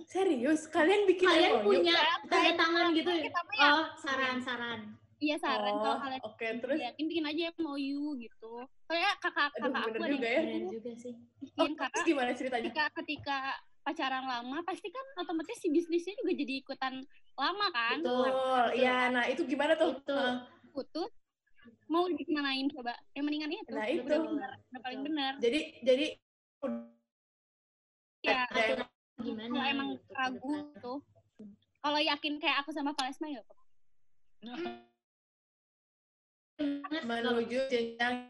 [0.06, 0.68] Serius?
[0.68, 1.64] Kalian bikin Kalian MOU?
[1.66, 1.96] punya
[2.28, 3.10] tanda tangan gitu?
[3.10, 4.80] Kita ya, Oh, saran-saran.
[5.20, 6.46] iya saran Oh, kalau kalian oke.
[6.60, 6.76] Terus?
[6.80, 8.52] yakin bikin aja MOU gitu.
[8.88, 10.42] Soalnya kakak Aduh, kakak aku bener ada juga ya.
[10.68, 11.14] Juga sih.
[11.40, 12.64] bikin Oh, terus gimana ceritanya?
[12.72, 13.38] ketika ketika
[13.80, 16.94] pacaran lama pasti kan otomatis si bisnisnya juga jadi ikutan
[17.34, 17.96] lama kan.
[18.00, 18.32] Betul.
[18.76, 19.96] Iya, nah itu gimana tuh?
[19.96, 20.20] Itu.
[20.70, 21.12] Putus
[21.90, 22.94] mau dikemanain coba?
[23.16, 23.72] Yang mendingan itu.
[23.74, 24.04] Nah, itu.
[24.06, 25.32] bener, udah paling bener.
[25.40, 26.06] Jadi jadi
[28.20, 28.84] Ya, ada yang
[29.20, 29.52] Gimana?
[29.52, 30.98] kalau emang gitu, ragu tuh
[31.80, 33.40] kalau yakin kayak aku sama Palesma ya
[37.04, 38.28] menuju jenjang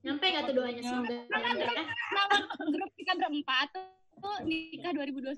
[0.00, 1.84] Nyampe gak tuh doanya semoga nyampe ya?
[2.10, 3.68] nama grup kita berempat
[4.16, 5.36] tuh, nikah 2021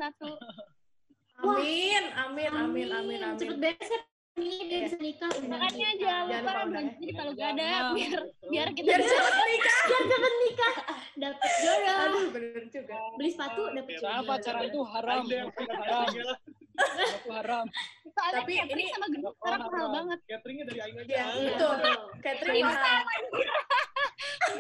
[1.35, 3.37] Amin, amin, amin, amin, amin.
[3.37, 4.01] Cepet beres ya.
[4.33, 5.29] Ini dia bisa nikah.
[5.45, 9.45] makanya Udah jangan lupa undang jadi kalau gak ada biar biar kita Biar bisa cepet
[9.45, 9.77] nikah.
[9.83, 10.75] Biar cepet nikah.
[11.13, 11.99] Dapet jodoh.
[12.01, 12.97] Aduh, bener juga.
[13.13, 14.31] Beli sepatu dapet Soalnya jodoh.
[14.33, 17.65] pacaran itu haram, haram, itu haram.
[18.09, 21.11] soalnya Tapi catering ini- sama grup sekarang mahal banget Cateringnya dari Aing aja.
[21.11, 21.75] Iya, Iya, betul.
[22.23, 23.01] Catering mahal.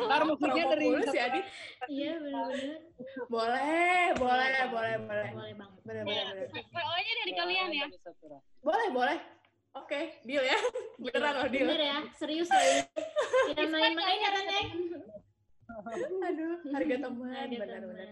[0.07, 1.44] Ntar musiknya dari Promo mulu si Adit.
[1.90, 2.79] Iya bener-bener.
[3.27, 5.29] Boleh, boleh, boleh, boleh.
[5.35, 5.81] Boleh banget.
[5.83, 6.64] Bener, bener, bener.
[6.70, 7.87] pokoknya dari kalian ya
[8.62, 9.18] Boleh, boleh.
[9.72, 10.59] Oke, deal ya.
[11.01, 11.64] Beneran loh deal.
[11.64, 12.61] Bener ya, serius loh.
[13.51, 14.68] Kita main-main ya kan, Neng?
[16.29, 18.09] Aduh, harga teman, Harga benar-benar.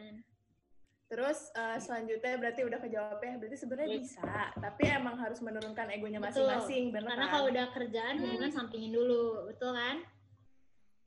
[1.10, 3.34] Terus eh, selanjutnya berarti udah kejawab ya.
[3.36, 7.32] Berarti sebenarnya bisa, tapi emang harus menurunkan egonya masing-masing, bener Karena kan?
[7.34, 10.00] kalau udah kerjaan, hubungan sampingin dulu, betul kan?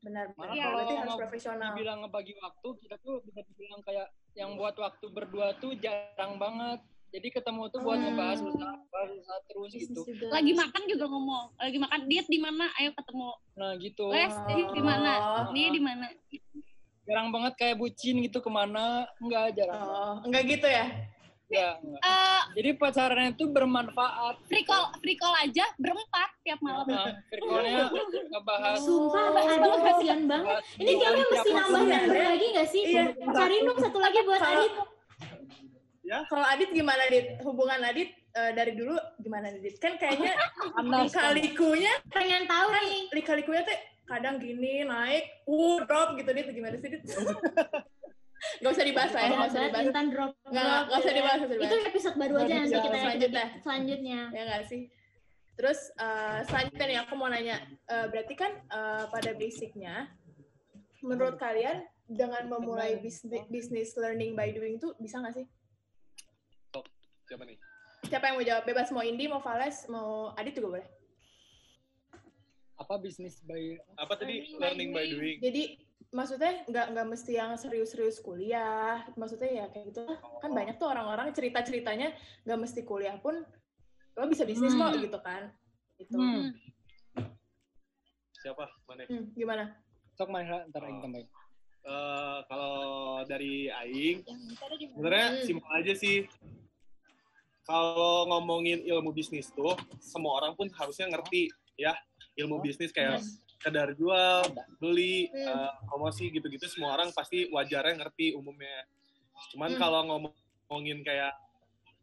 [0.04, 0.24] Benar.
[0.30, 0.52] Malah benar.
[0.52, 1.68] Iya, kalau berarti harus mau profesional.
[1.72, 6.80] dibilang ngebagi waktu, kita tuh bisa dibilang kayak yang buat waktu berdua tuh jarang banget.
[7.08, 8.10] Jadi ketemu tuh buat Hmm.
[8.10, 10.00] ngebahas usaha, usaha terus Bisnis gitu.
[10.02, 10.34] juga.
[10.34, 14.06] lagi makan juga ngomong lagi makan diet di mana ayo ketemu Nah gitu.
[14.10, 15.46] les di mana Oh.
[15.54, 16.06] nih di mana
[17.04, 19.04] Jarang banget kayak bucin gitu ke mana.
[19.20, 19.76] Enggak, jarang.
[19.78, 20.88] Oh, enggak gitu ya?
[21.46, 22.00] Ya, enggak.
[22.00, 24.40] eh Jadi pacaran itu bermanfaat.
[24.44, 27.84] free call free call aja berempat tiap malam Nah, virtualnya
[28.26, 30.56] ngebahas Sumpah, Adit kasihan banget.
[30.74, 32.82] Ini kayaknya mesti nambah member lagi gak sih?
[32.86, 33.04] Iya.
[33.14, 34.72] Cari dong satu lagi buat Kalau- Adit.
[36.26, 37.26] Kalau Adit gimana, Dit?
[37.40, 39.76] Hubungan Adit eh, dari dulu gimana, Dit?
[39.76, 40.32] Kan kayaknya
[41.04, 43.02] lika-likunya, Pengen tahu nih.
[43.12, 46.48] lika-likunya tuh kadang gini, naik, uh, drop gitu, Dit.
[46.50, 47.02] Gimana sih, Dit?
[48.56, 49.84] Gak usah dibahas lah ya, gak usah dibahas.
[49.86, 50.32] Intan drop.
[50.44, 53.46] Nggak, drop nggak usah dibahas, Itu episode baru aja nanti kita Selanjutnya.
[53.60, 54.20] selanjutnya.
[54.30, 54.82] ya nggak sih
[55.54, 60.10] terus eh, selanjutnya nih aku mau nanya eh, berarti kan eh, pada basicnya
[60.98, 65.46] menurut kalian dengan memulai bisnis bisnis learning by doing itu bisa nggak sih
[67.24, 67.56] Siapa nih?
[68.04, 68.64] siapa yang mau jawab?
[68.64, 70.86] Bebas mau Indi, mau Vales, mau Adit juga boleh.
[72.74, 75.14] Apa bisnis by Apa tadi Learning by learning by doing.
[75.14, 75.36] doing?
[75.40, 75.62] Jadi
[76.14, 79.02] maksudnya nggak nggak mesti yang serius-serius kuliah.
[79.18, 80.06] Maksudnya ya kayak gitu.
[80.38, 80.54] Kan Oh.
[80.54, 82.14] banyak tuh orang-orang cerita-ceritanya
[82.46, 83.42] nggak mesti kuliah pun
[84.14, 85.02] lo bisa bisnis kok Hmm.
[85.02, 85.50] gitu kan.
[85.98, 86.14] Gitu.
[86.14, 86.54] Hmm.
[88.38, 88.64] Siapa?
[88.86, 89.02] Mana?
[89.10, 89.64] Hmm, gimana?
[90.14, 90.86] sok mana ntar Oh.
[90.86, 91.26] aing tambahin.
[91.84, 92.80] Eh, kalau
[93.28, 94.24] dari Aing,
[94.96, 95.42] sebenarnya Hmm.
[95.44, 96.24] simpel aja sih.
[97.66, 101.92] Kalau ngomongin ilmu bisnis tuh, semua orang pun harusnya ngerti ya
[102.36, 103.20] ilmu bisnis kayak
[103.56, 104.44] sekedar jual,
[104.76, 105.70] beli, Hmm.
[105.88, 108.84] promosi gitu-gitu semua orang pasti wajarnya ngerti umumnya.
[109.54, 109.80] Cuman Hmm.
[109.80, 111.32] kalau ngomongin kayak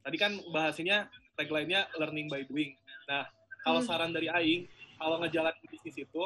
[0.02, 2.74] tadi kan bahasanya tagline-nya learning by doing.
[3.06, 3.26] Nah,
[3.62, 3.88] kalau Hmm.
[3.88, 4.66] saran dari Aing,
[4.98, 6.24] kalau ngejalanin bisnis itu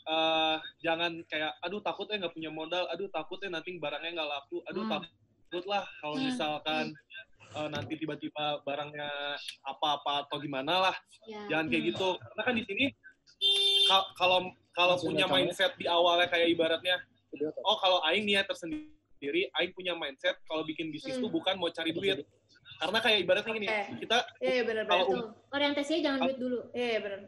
[0.00, 4.82] eh, jangan kayak aduh takutnya nggak punya modal, aduh takutnya nanti barangnya nggak laku, aduh
[4.82, 4.92] Hmm.
[4.96, 6.24] takut lah kalau Hmm.
[6.24, 6.84] misalkan
[7.50, 10.96] eh, nanti tiba-tiba barangnya apa-apa atau gimana lah
[11.28, 11.44] Ya.
[11.52, 12.84] jangan kayak gitu karena kan di sini
[14.14, 14.38] kalau
[14.70, 15.30] kalau punya ya.
[15.30, 16.96] mindset di awalnya kayak ibaratnya
[17.60, 21.24] oh kalau aing niat tersendiri aing punya mindset kalau bikin bisnis Hmm.
[21.24, 22.22] tuh bukan mau cari duit
[22.78, 23.82] karena kayak ibaratnya gini Oke.
[24.00, 24.94] kita Iya, iya benar benar.
[24.96, 26.58] Kalau- Tuh, orientasinya jangan duit dulu.
[26.72, 27.20] Iya, iya benar.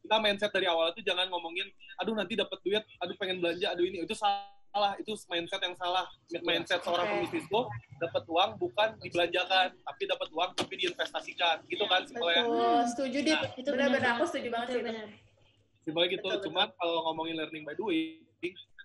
[0.00, 1.66] kita mindset dari awal itu jangan ngomongin
[1.96, 4.48] aduh nanti dapat duit aduh pengen belanja aduh ini itu salah
[4.96, 6.06] itu mindset yang salah
[6.40, 7.14] mindset seorang Oke.
[7.26, 7.66] pebisnis tuh
[7.98, 13.34] dapat uang bukan dibelanjakan tapi dapat uang tapi diinvestasikan gitu kan simpelnya Betul, setuju dit.
[13.34, 14.76] Nah, itu Benar-benar benar aku setuju banget sih.
[14.76, 14.86] itu.
[14.86, 15.06] benar.
[15.80, 16.44] simpelnya gitu Betul, betul.
[16.46, 18.20] cuman kalau ngomongin learning by doing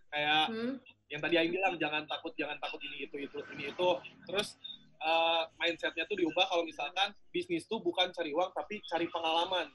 [0.09, 0.73] kayak Hmm.
[1.05, 3.87] yang tadi Aing bilang jangan takut jangan takut ini itu itu ini itu
[4.25, 4.57] terus
[4.97, 9.69] eh, mindsetnya tuh diubah kalau misalkan bisnis tuh bukan cari uang tapi cari pengalaman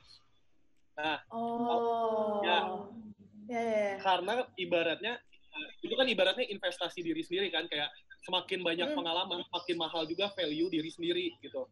[1.31, 2.45] Oh.
[2.45, 2.59] Ya.
[3.49, 3.95] Ya, ya, ya.
[3.99, 5.17] karena ibaratnya
[5.81, 7.89] itu kan ibaratnya investasi diri sendiri kan kayak
[8.21, 8.97] semakin banyak Hmm.
[8.97, 11.65] pengalaman makin mahal juga value diri sendiri gitu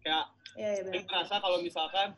[0.00, 2.16] kayak Ya, ya merasa kalau misalkan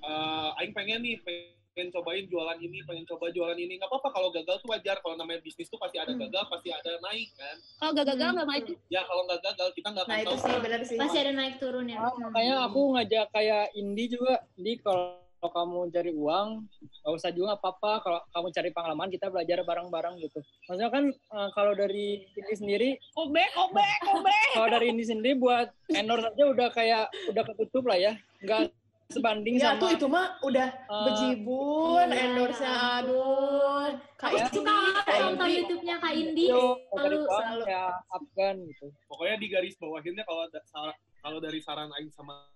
[0.00, 4.30] eh, Aing pengen nih pengen cobain jualan ini pengen coba jualan ini nggak apa-apa kalau
[4.30, 6.22] gagal tuh wajar kalau namanya bisnis tuh pasti ada Hmm.
[6.22, 8.36] gagal pasti ada naik kan Kalau gak gagal Hmm.
[8.38, 8.74] nggak maju.
[8.86, 10.98] ya kalau nggak gagal kita nggak akan Nah, itu tahu sih benar sih.
[11.00, 11.98] Pasti ada naik turun ya.
[11.98, 16.48] Ah, makanya aku ngajak kayak Indi juga di kalau kalau kamu cari uang
[17.04, 21.48] nggak usah juga apa-apa kalau kamu cari pengalaman kita belajar bareng-bareng gitu maksudnya kan eh,
[21.52, 24.48] kalau dari Indi sendiri Kobek, kobek, kobek.
[24.56, 28.72] kalau dari Indi sendiri buat endorse aja udah kayak udah ketutup lah ya nggak
[29.12, 33.88] sebanding Ya sama tuh itu mah udah eh, bejibun, iya, endorse-nya ya aduh.
[34.16, 34.74] Kak Aku Indi, suka
[35.12, 35.56] nonton Indi.
[35.60, 36.46] YouTube-nya Kak Indi.
[36.48, 37.64] Selalu, selalu.
[37.68, 40.48] ya Afgan gitu pokoknya di garis bawahinnya kalau
[41.20, 42.48] kalau dari saran Aing sama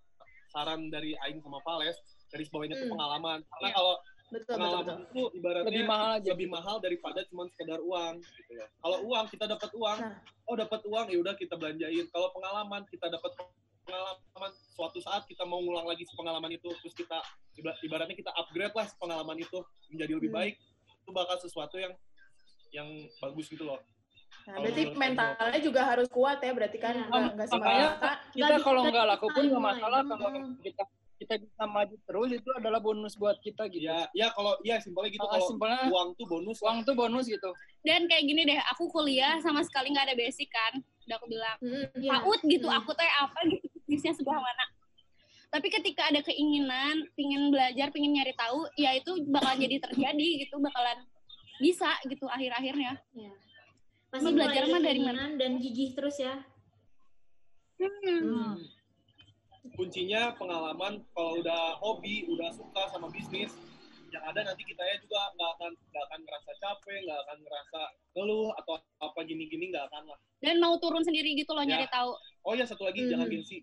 [0.49, 2.95] saran dari Aing sama Pales garis bawahnya itu Hmm.
[2.95, 3.75] pengalaman karena Iya.
[3.75, 3.95] kalau
[4.29, 5.07] Betul, betul, pengalaman betul.
[5.09, 8.67] itu ibaratnya lebih mahal aja lebih mahal daripada cuma sekedar uang gitu ya.
[8.77, 10.17] Kalau uang kita dapat uang, Nah.
[10.45, 12.05] oh dapat uang ya udah kita belanjain.
[12.07, 17.25] Kalau pengalaman kita dapat pengalaman suatu saat kita mau ngulang lagi pengalaman itu terus kita
[17.57, 20.39] iba- ibaratnya kita upgrade lah pengalaman itu menjadi lebih Hmm.
[20.39, 20.55] baik
[20.99, 21.93] itu bakal sesuatu yang
[22.69, 22.89] yang
[23.19, 23.81] bagus gitu loh.
[24.45, 27.33] Nah, berarti mentalnya juga harus kuat ya, berarti kan Iya.
[27.33, 28.13] nggak Makanya semata.
[28.29, 30.53] kita Nggak kalau nggak laku pun nggak masalah kalau Hmm.
[30.59, 30.85] kita
[31.19, 35.11] kita bisa maju terus itu adalah bonus buat kita gitu Ya ya kalau ya simpelnya
[35.11, 37.51] gitu Ah, kalau simpelnya uang tuh bonus uang tuh bonus gitu
[37.83, 40.83] Dan kayak gini deh, aku kuliah sama sekali nggak ada basic kan.
[41.09, 41.87] Udah aku bilang, Hmm.
[41.97, 42.11] Iya.
[42.21, 42.79] PAUD gitu, Hmm.
[42.83, 44.65] aku teh apa gitu, bisnisnya sebelah mana.
[45.49, 50.61] Tapi ketika ada keinginan, pingin belajar, pingin nyari tahu, ya itu bakalan jadi terjadi gitu,
[50.61, 51.01] bakalan
[51.57, 53.01] bisa gitu akhir-akhirnya.
[53.17, 53.33] Iya.
[54.13, 56.35] Pasti Mau belajar mah dari keinginan dan gigih terus ya.
[57.81, 58.59] Hmm.
[59.73, 63.53] Kuncinya pengalaman kalau udah hobi udah suka sama bisnis
[64.09, 67.81] yang ada nanti kita ya juga nggak akan nggak akan ngerasa capek nggak akan ngerasa
[68.15, 71.77] ngeluh atau apa gini-gini nggak akan lah Dan mau turun sendiri gitu loh Ya.
[71.77, 72.11] nyari tahu.
[72.43, 73.11] oh ya satu lagi Hmm.
[73.11, 73.57] jangan gengsi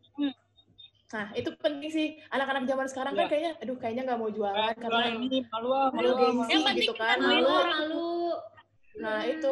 [1.06, 2.08] Nah, itu penting sih.
[2.28, 3.32] Anak-anak zaman sekarang kan Iya.
[3.32, 6.52] kayaknya, aduh kayaknya nggak mau jualan karena Nah, ini malu malu gengsi.
[6.52, 7.18] Yang gitu kan.
[7.22, 8.12] Malu, malu.
[8.96, 9.50] Nah, itu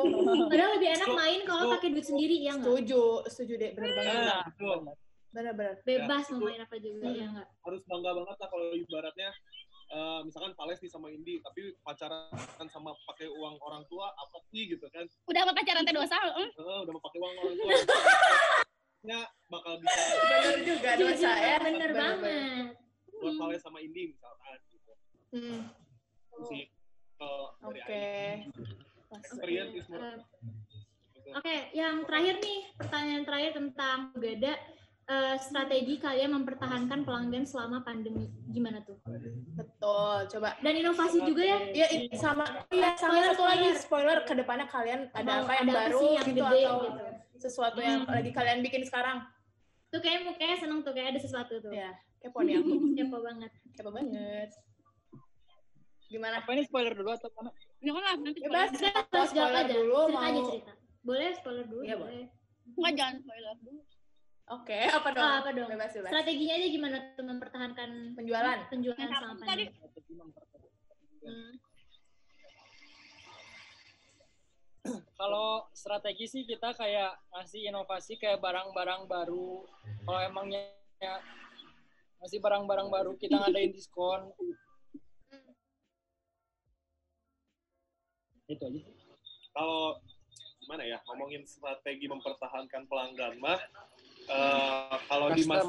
[0.49, 2.67] Padahal lebih enak main kalau pakai duit sendiri ya nggak?
[2.67, 4.15] setuju, setuju deh, bener banget.
[4.23, 4.43] nah
[5.33, 5.41] betul.
[5.49, 5.75] Bener-bener.
[5.83, 7.15] Bebas Ya, mau main apa juga Hmm.
[7.15, 7.47] ya nggak?
[7.59, 9.29] harus bangga banget lah kalau ibaratnya
[9.85, 12.29] eh, misalkan Pales nih sama Indi tapi pacaran
[12.67, 16.17] sama pakai uang orang tua apa sih gitu kan Udah apa pacaran teh dosa?
[16.17, 16.49] hmm?
[16.51, 17.73] Eh, udah mau pakai uang orang tua
[19.03, 21.55] nya bakal bisa Bener juga dosa Jujur, ya.
[21.59, 21.93] bener Bener-bener.
[21.93, 22.67] banget.
[23.13, 24.91] buat Pales sama Indi misalkan gitu
[25.33, 25.61] Hmm.
[26.45, 26.63] Sih
[27.15, 27.93] kalau dari Oke.
[27.93, 28.41] Aing.
[29.13, 30.17] experience is more.
[31.33, 34.53] Oke, yang terakhir nih, pertanyaan terakhir tentang Gada.
[35.03, 38.95] Eh, strategi kalian mempertahankan pelanggan selama pandemi gimana tuh?
[39.53, 40.55] Betul, coba.
[40.59, 41.59] Dan inovasi juga ya?
[41.75, 43.77] Ya, i- sama iya, sama Spoiler, satu lagi spoiler.
[43.77, 46.61] spoiler ke depannya kalian ada Mau apa yang ada apa baru sih yang gitu gede
[46.61, 47.01] atau gitu?
[47.35, 49.17] sesuatu yang lagi kalian bikin sekarang.
[49.87, 51.69] Tuh kayak mukanya seneng tuh kayak ada sesuatu tuh.
[51.69, 52.71] Ya, kepo nih aku.
[52.97, 53.51] Kepo banget.
[53.75, 54.49] Kepo banget.
[56.05, 56.39] Gimana?
[56.39, 57.51] Apa ini spoiler dulu atau mana?
[57.79, 58.69] Jangan lah nanti Bebas.
[58.69, 59.03] spoiler.
[59.03, 59.73] Jawab spoiler aja.
[59.73, 60.71] dulu, cerita aja mau- cerita.
[61.03, 61.81] Boleh spoiler dulu?
[61.83, 62.23] Iya, boleh.
[62.73, 63.79] Enggak jangan spoiler dulu.
[64.53, 65.25] Oke, apa dong?
[65.25, 65.69] Oh, apa dong?
[65.69, 66.11] Bebas, bebas.
[66.13, 68.59] Strateginya aja gimana tuh mempertahankan Penjualan.
[68.69, 69.65] penjualan Yang sama tadi.
[71.23, 71.53] Hmm.
[75.19, 79.65] Kalau strategi sih kita kayak ngasih inovasi kayak barang-barang baru.
[80.05, 80.69] Kalau emangnya
[81.01, 81.17] ya,
[82.21, 84.29] ngasih barang-barang baru kita ngadain diskon.
[88.45, 88.77] Itu aja.
[88.77, 88.93] sih.
[89.53, 89.97] Kalau
[90.63, 93.59] gimana ya ngomongin strategi mempertahankan pelanggan mah
[94.25, 95.67] eh, kalau di masa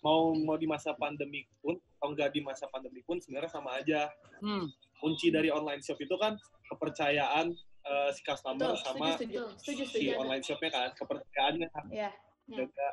[0.00, 4.08] mau mau di masa pandemi pun atau enggak di masa pandemi pun sebenarnya sama aja
[4.40, 4.64] Hmm.
[4.96, 6.32] kunci dari online shop itu kan
[6.66, 9.42] kepercayaan eh, si customer Betul, sama setuju, setuju.
[9.56, 10.10] Setuju, si setuju.
[10.16, 12.10] online shopnya kan kepercayaannya kan Ya.
[12.48, 12.88] jaga.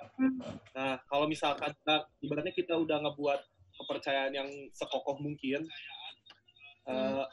[0.71, 3.39] Nah kalau misalkan kita, ibaratnya kita udah ngebuat
[3.73, 5.63] kepercayaan yang sekokoh mungkin,
[6.85, 7.23] eh,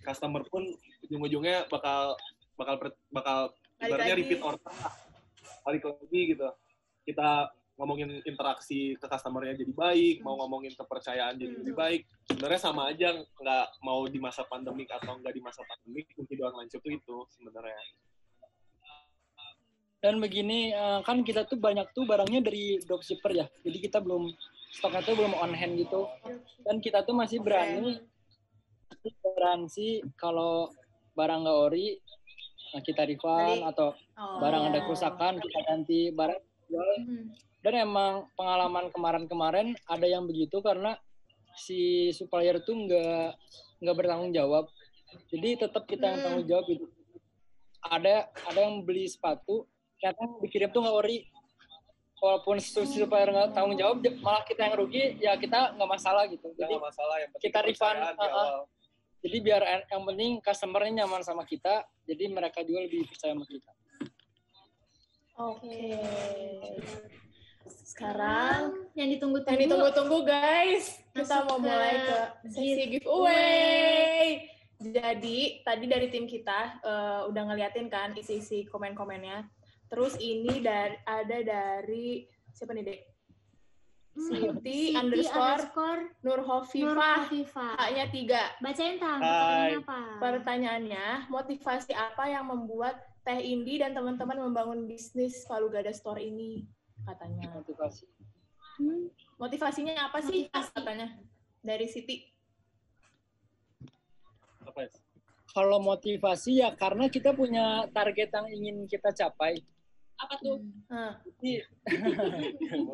[0.00, 0.62] customer pun
[1.02, 2.14] ujung-ujungnya bakal
[2.54, 2.74] bakal
[3.10, 3.38] bakal
[3.78, 4.72] ibaratnya repeat order
[5.62, 6.48] balik lagi gitu.
[7.08, 7.48] Kita
[7.80, 11.60] ngomongin interaksi ke customernya jadi baik, mau ngomongin kepercayaan jadi Hmm.
[11.64, 12.00] lebih baik.
[12.28, 16.68] Sebenarnya sama aja, nggak mau di masa pandemik atau nggak di masa pandemik, kunci online
[16.68, 17.80] shop itu, itu sebenarnya.
[19.98, 23.46] Dan begini, eh, kan kita tuh banyak tuh barangnya dari dropshipper ya.
[23.62, 24.30] Jadi kita belum,
[24.74, 26.06] stoknya tuh belum on hand gitu.
[26.66, 27.98] Dan kita tuh masih berani,
[29.22, 30.70] garansi kalau
[31.14, 31.94] barang nggak ori,
[32.74, 34.42] nah kita refund atau Oh.
[34.42, 36.47] barang ada kerusakan kita ganti barang.
[36.68, 37.32] Hmm.
[37.64, 40.94] dan emang pengalaman kemarin-kemarin ada yang begitu karena
[41.58, 43.34] si supplier tuh nggak
[43.82, 44.68] nggak bertanggung jawab
[45.32, 46.24] jadi tetap kita yang Hmm.
[46.28, 46.86] tanggung jawab gitu
[47.82, 49.64] ada ada yang beli sepatu
[49.98, 51.18] ternyata dikirim tuh nggak ori
[52.18, 56.50] walaupun si supplier nggak tanggung jawab malah kita yang rugi ya kita nggak masalah gitu
[56.58, 58.18] jadi masalah yang kita refund, uh-uh.
[58.18, 58.50] awal.
[59.22, 63.70] jadi biar yang penting customernya nyaman sama kita jadi mereka juga lebih percaya sama kita
[65.38, 65.94] Oke.
[67.70, 69.54] Sekarang yang ditunggu-tunggu.
[69.54, 72.18] yang ditunggu-tunggu guys, kita mau mulai ke
[72.50, 74.50] sesi giveaway.
[74.78, 79.46] Jadi tadi dari tim kita eh, udah ngeliatin kan isi-isi komen-komennya.
[79.90, 83.00] Terus ini dari ada dari siapa nih dek?
[84.18, 87.18] Hmm, Siti underscore underscore Nur Nur Hovifah.
[87.30, 87.68] Hovifa.
[87.78, 88.42] A-nya tiga.
[88.58, 89.30] Bacain tam, Hai.
[89.30, 90.00] pertanyaannya apa?
[90.18, 92.98] Pertanyaannya, motivasi apa yang membuat
[93.28, 96.64] Teh Indi dan teman-teman membangun bisnis Palu Gada Store ini?
[97.04, 97.52] Katanya.
[97.52, 98.08] motivasi
[98.80, 100.48] Hmm, Motivasinya apa sih?
[100.48, 100.72] Motivasi.
[100.72, 101.08] Katanya.
[101.60, 102.24] Dari Siti.
[104.64, 104.90] Apa ya?
[105.48, 109.60] kalau motivasi ya karena kita punya target yang ingin kita capai
[110.18, 110.64] Apa tuh?
[110.88, 111.62] Nah, Jadi,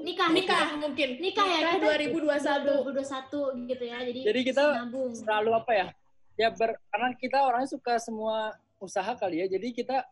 [0.02, 1.08] Nikah, nikah mungkin.
[1.22, 2.90] Nikah ya, kita 2021.
[2.90, 3.98] 2021 gitu ya.
[4.02, 5.14] Jadi, Jadi kita nabung.
[5.14, 5.86] selalu apa ya
[6.34, 10.02] ya ber, karena kita orangnya suka semua usaha kali ya jadi kita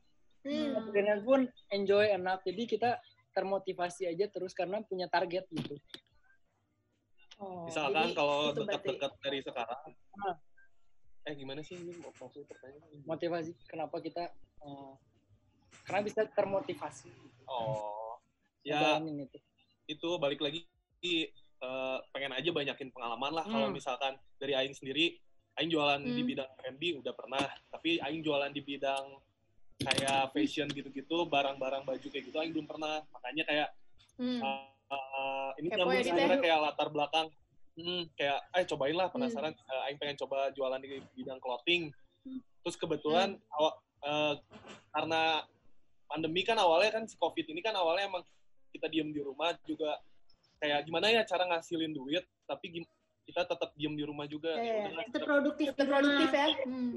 [0.43, 0.91] Hmm.
[0.91, 2.91] dengan pun enjoy enak jadi kita
[3.31, 5.79] termotivasi aja terus karena punya target gitu
[7.43, 9.83] Oh, Misalkan jadi kalau dekat-dekat dari sekarang,
[10.15, 10.37] Ah.
[11.27, 13.03] eh gimana sih ini mau maksud pertanyaan?
[13.03, 14.31] motivasi kenapa kita
[14.63, 14.93] eh,
[15.83, 17.11] karena bisa termotivasi
[17.51, 18.15] Oh,
[18.63, 19.39] ya itu
[19.91, 20.63] itu balik lagi
[21.03, 23.45] eh, pengen aja banyakin pengalaman lah.
[23.49, 23.75] Kalau Hmm.
[23.75, 25.19] misalkan dari Aing sendiri,
[25.59, 26.29] Aing jualan di Hmm.
[26.29, 27.43] bidang F&B udah pernah,
[27.75, 29.19] tapi Aing jualan di bidang
[29.85, 33.03] kayak fashion gitu-gitu, barang-barang baju kayak gitu, Aing belum pernah.
[33.11, 33.69] Makanya kayak
[34.15, 34.39] Hmm.
[35.57, 36.45] ini Kepo nyambung ya, Dit, sebenarnya ya.
[36.45, 37.27] kayak latar belakang.
[37.73, 39.53] Hmm, kayak, eh cobain lah penasaran.
[39.53, 41.89] Eh, Aing pengen coba jualan di bidang clothing.
[42.63, 44.35] Terus kebetulan awal, eh,
[44.91, 45.23] karena
[46.07, 48.23] pandemi kan awalnya kan si covid ini kan awalnya emang
[48.69, 49.97] kita diem di rumah juga
[50.61, 52.85] kayak gimana ya cara ngasilin duit tapi
[53.25, 54.53] kita tetap diem di rumah juga.
[54.53, 54.89] Iya, Ya iya.
[54.93, 55.67] Tetap tetap- produktif.
[55.73, 56.47] Produktif ya.
[56.63, 56.93] Hmm.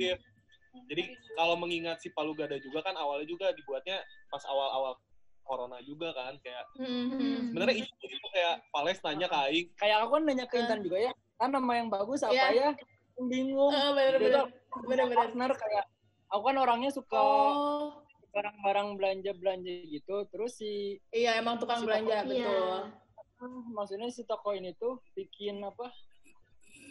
[0.75, 0.83] Iya.
[0.91, 4.99] Jadi kalau mengingat si Palu Gada juga kan awalnya juga dibuatnya pas awal-awal
[5.41, 7.53] corona juga kan kayak Hmm.
[7.53, 11.11] sebenarnya itu kayak Vales nanya ke Aing kayak aku kan nanya ke Intan juga ya
[11.35, 12.49] kan nama yang bagus apa Iya.
[12.51, 12.69] ya
[13.21, 14.45] bingung Eh, bener-bener.
[14.75, 15.15] Bener-bener.
[15.15, 15.85] partner kayak
[16.27, 18.01] aku kan orangnya suka Oh,
[18.31, 22.25] barang-barang belanja belanja gitu terus si iya emang tukang Si belanja, Iya.
[22.25, 22.77] betul.
[23.71, 25.93] maksudnya si toko ini tuh bikin apa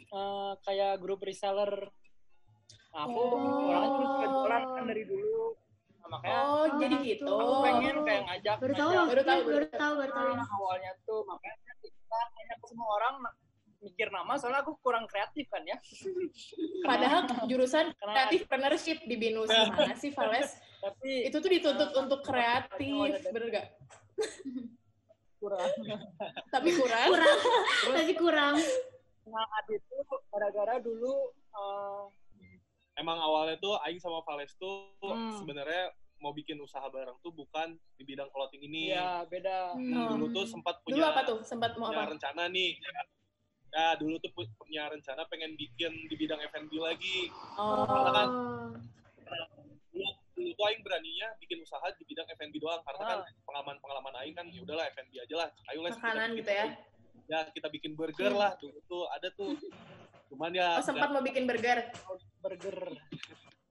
[0.08, 1.90] eh, kayak grup reseller
[2.94, 3.66] Nah, aku Oh.
[3.74, 5.58] orangnya tuh suka jualan kan dari dulu
[5.98, 7.26] Nah, makanya Oh, jadi gitu.
[7.26, 10.30] aku pengen kayak ngajak Baru tahu, Baru tahu, baru, tahu, baru tahu.
[10.36, 12.18] Nah, awalnya tuh makanya kita
[12.54, 13.32] ke semua orang nah,
[13.82, 15.76] mikir nama soalnya aku kurang kreatif kan ya
[16.88, 20.54] Padahal jurusan kreatif entrepreneurship di BINUS gimana sih, Vales?
[20.78, 23.66] tapi Itu tuh dituntut untuk kreatif, bener gak?
[25.42, 25.68] kurang.
[26.48, 27.08] Tapi kurang.
[27.10, 27.36] kurang
[27.96, 28.54] tapi kurang
[29.34, 32.04] Adit tuh gara-gara dulu eh,
[32.94, 35.34] Emang awalnya tuh Aing sama Vales tuh Hmm.
[35.34, 38.90] sebenarnya mau bikin usaha bareng tuh bukan di bidang clothing ini.
[38.90, 39.74] ya beda.
[39.74, 40.14] Hmm.
[40.14, 41.38] Dulu tuh sempat Dulu punya apa tuh?
[41.42, 42.12] Sempat mau punya apa?
[42.12, 42.78] rencana nih.
[43.68, 47.26] Ya, dulu tuh pu- punya rencana pengen bikin di bidang F&B lagi.
[47.58, 47.82] Oh.
[47.82, 48.28] Karena kan
[49.90, 54.32] dulu, dulu tuh Aing beraninya bikin usaha di bidang F&B doang karena kan pengalaman-pengalaman Aing
[54.32, 55.48] kan ya udahlah F&B aja lah.
[55.66, 56.66] Ayo lah Makanan gitu ya.
[57.24, 59.58] Ya kita bikin burger lah dulu tuh ada tuh.
[60.34, 61.78] Cuman ya Oh, sempat mau bikin burger.
[62.40, 62.78] Burger.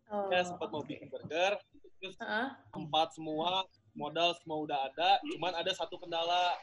[0.05, 0.29] Oh.
[0.29, 1.57] ya sempat mau bikin burger
[1.97, 2.47] terus Heeh.
[2.69, 6.53] tempat semua modal semua udah ada cuman ada satu kendala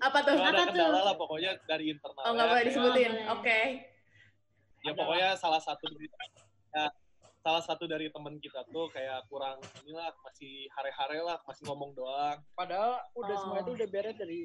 [0.00, 0.34] Apa tuh?
[0.34, 0.70] Cuma ada Apa tuh?
[0.72, 3.12] kendala lah pokoknya dari internal Oh, nggak boleh disebutin.
[3.14, 3.32] boleh.
[3.32, 3.60] Oke.
[4.78, 6.06] ya pokoknya salah satu dari
[6.70, 6.84] ya,
[7.40, 12.36] salah satu dari teman kita tuh kayak kurang inilah masih hare-hare lah masih ngomong doang
[12.52, 13.40] Padahal udah Oh.
[13.40, 14.44] semua itu udah beres dari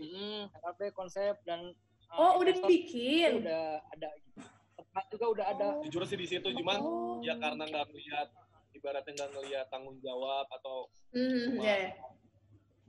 [0.55, 1.75] RP konsep dan uh,
[2.13, 3.31] Oh, udah investor dibikin.
[3.31, 4.39] itu udah ada gitu.
[4.73, 5.67] Tempat juga udah ada.
[5.81, 7.19] jujur sih di situ cuman Oh.
[7.21, 8.27] ya karena nggak ngeliat
[8.71, 11.75] ibaratnya nggak ngeliat tanggung jawab atau Hmm, Cuma- ya.
[11.77, 11.91] ya.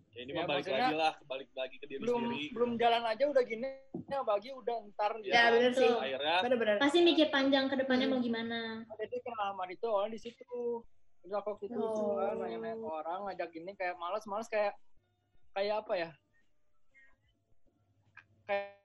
[0.08, 3.02] ya ini Ya, mah balik lagi lah balik lagi ke diri Belum sendiri belum jalan
[3.04, 3.70] aja udah gini.
[4.04, 5.86] Ya bagi udah ntar Ya, bener sih.
[5.86, 5.98] Betul.
[6.00, 6.76] akhirnya Bener-bener.
[6.78, 8.12] pasti mikir panjang ke depannya Hmm.
[8.12, 8.60] mau gimana
[8.92, 10.82] Jadi kenal sama itu awalnya di situ.
[11.22, 12.34] Terus aku waktu itu Oh.
[12.34, 14.74] nanya-nanya orang ngajak gini kayak males-males kayak
[15.52, 16.10] kayak apa ya?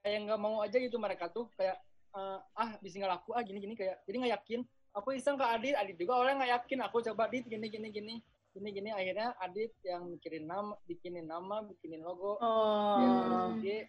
[0.02, 1.76] Kayak nggak mau aja gitu mereka tuh kayak
[2.16, 4.60] eh, ah bisa nggak laku ah gini gini kayak jadi nggak yakin.
[4.96, 6.78] Aku iseng ke Adit, Adit juga awalnya nggak yakin.
[6.88, 8.14] Aku coba Adit gini gini gini
[8.56, 12.98] gini gini akhirnya Adit yang mikirin nama, bikinin nama, bikinin logo, Oh.
[12.98, 13.86] yang ide.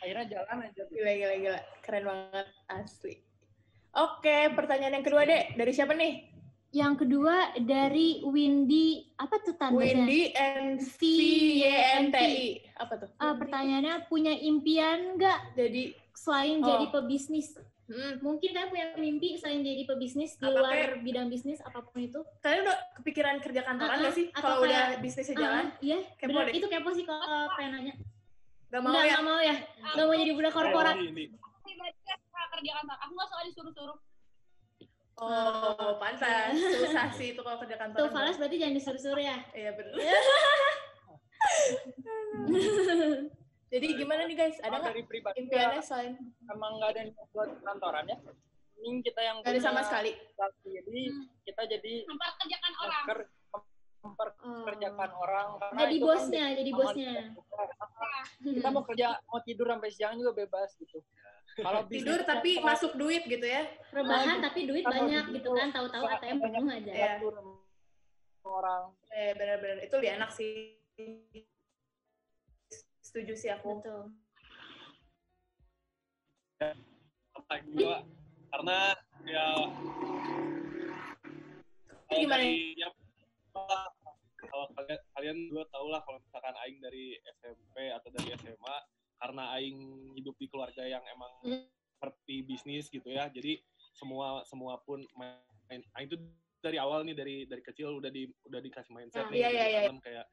[0.00, 0.82] akhirnya jalan aja.
[0.88, 1.60] Gila, gila, gila.
[1.84, 2.46] Keren banget.
[2.72, 3.14] Asli.
[3.92, 5.60] Oke, pertanyaan yang kedua, Dek.
[5.60, 6.30] Dari siapa nih?
[6.70, 11.00] yang kedua dari Windy apa tuh tandanya Windy and V
[11.58, 12.46] Y N T I.
[12.80, 13.08] Apa tuh?
[13.16, 16.66] Ah, pertanyaannya punya impian nggak Jadi, selain Oh.
[16.66, 17.52] jadi pebisnis
[17.86, 21.98] hmm, mungkin kalian punya mimpi selain jadi pebisnis di luar kayak- bidang bisnis apa pun
[21.98, 24.26] itu kalian udah kepikiran kerja kantoran Ah, nggak sih?
[24.30, 25.64] atau Kalau kayak- udah bisnisnya jalan?
[25.66, 26.54] Ah, iya Kepo bener deh.
[26.54, 27.20] itu kepo sih kalau
[27.52, 27.94] pengen nanya
[28.70, 29.10] Gak mau nggak ya?
[29.10, 29.56] nggak mau ya
[29.90, 31.98] nggak mau jadi budak korporat pribadi
[32.50, 33.98] kerja kantor aku nggak suka disuruh-suruh
[35.20, 36.56] Oh, pantas.
[36.56, 38.08] Susah sih itu kalau kerja tuh kantoran.
[38.08, 39.92] Fales berarti jangan disuruh-suruh ya Iya, bener.
[43.70, 44.58] Jadi gimana nih guys?
[44.58, 44.94] Ada nggak
[45.38, 46.18] impiannya ya, selain
[46.50, 48.18] emang nggak ada yang buat kantoran ya.
[48.74, 50.18] Mending kita yang ada sama sekali?
[50.66, 51.02] Jadi
[51.46, 53.02] kita jadi memperkerjakan orang
[54.00, 55.46] memper, memperkerjakan orang.
[55.60, 57.12] Karena jadi kan bosnya jadi bosnya
[58.40, 60.98] Kita mau kerja mau tidur sampai siang juga bebas gitu.
[61.60, 63.66] Kalau Tidur bisnis tapi kan masuk duit gitu ya?
[63.90, 67.12] rebahan tapi duit banyak gitu, gitu kan tahu-tahu ATM penuh aja Iya.
[67.20, 68.82] sama orang.
[69.12, 69.84] Eh, bener-bener.
[69.84, 70.79] Itu lebih enak sih.
[73.00, 73.80] Setuju sih aku.
[73.80, 74.02] betul
[77.30, 78.04] apa gua
[78.52, 78.78] karena
[79.24, 79.46] ya
[82.04, 82.88] kalau Gimana dari ya,
[84.44, 88.76] kalau kalian kalian juga tau lah kalau misalkan aing dari SMP atau dari SMA
[89.16, 89.78] karena aing
[90.20, 91.64] hidup di keluarga yang emang Hmm.
[91.96, 93.56] seperti bisnis gitu ya jadi
[93.96, 96.16] semua semua pun main aing itu
[96.60, 99.66] dari awal nih dari dari kecil udah di udah dikasih mindset Ah, nih iya, iya,
[99.88, 99.90] iya.
[99.96, 100.26] kayak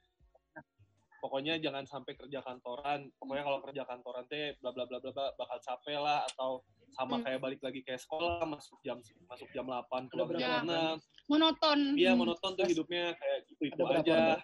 [1.27, 5.27] pokoknya jangan sampai kerja kantoran pokoknya kalau kerja kantoran teh bla bla bla bla bla,
[5.35, 7.23] bakal capek lah atau sama Hmm.
[7.27, 8.95] kayak balik lagi kayak sekolah masuk jam
[9.27, 10.63] masuk jam 8 keluar berapa jam?
[10.95, 14.41] 6 monoton iya monoton tuh hidupnya kayak gitu itu Ada aja orang?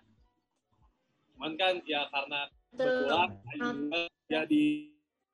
[1.31, 4.65] cuman kan ya karena betul kebetulan Aing juga jadi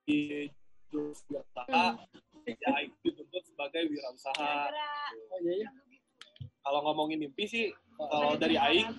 [0.06, 0.20] di
[0.94, 2.46] usaha Hmm.
[2.46, 4.70] ya Aing dituntut sebagai wirausaha
[5.34, 5.70] Oh iya iya.
[6.62, 7.66] kalau ngomongin mimpi sih
[7.98, 8.94] kalau dari Aing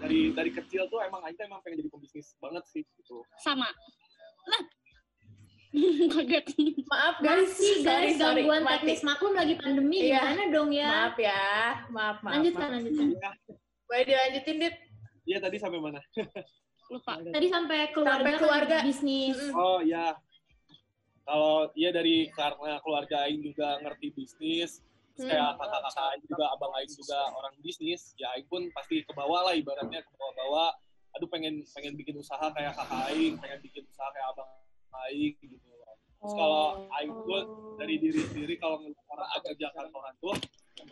[0.00, 3.68] dari dari kecil tuh emang Aing tuh emang pengen jadi pembisnis banget sih gitu sama
[4.46, 4.62] lah
[6.10, 6.46] kaget
[6.84, 7.46] Maaf guys.
[7.46, 8.40] masih guys Sorry, sorry.
[8.42, 8.74] gangguan Mati.
[8.82, 10.18] teknis maklum lagi pandemi Iya.
[10.18, 11.42] gimana dong ya Maaf ya.
[11.88, 12.32] Maaf, maaf.
[12.34, 12.82] lanjutkan maaf.
[12.82, 13.34] lanjutkan
[13.84, 14.74] Boleh dilanjutin, Dit?
[15.22, 16.00] iya tadi sampai mana
[16.90, 18.76] lupa tadi sampai keluarga, Sampai kan keluarga.
[18.82, 19.54] bisnis Mm-mm.
[19.54, 20.18] Oh iya.
[21.22, 24.82] Kalau iya dari karena keluarga Aing juga ngerti bisnis.
[25.26, 29.50] Kayak kakak-kakak Aing juga, abang Aing juga orang bisnis, ya Aing pun pasti ke bawah
[29.50, 30.70] lah ibaratnya ke bawah-bawah.
[31.18, 34.50] Aduh pengen pengen bikin usaha kayak kakak Aing, pengen bikin usaha kayak abang
[35.08, 35.56] Aing gitu.
[36.20, 37.44] Terus kalau Aing pun
[37.80, 40.36] dari diri sendiri kalau orang kerja kantoran tuh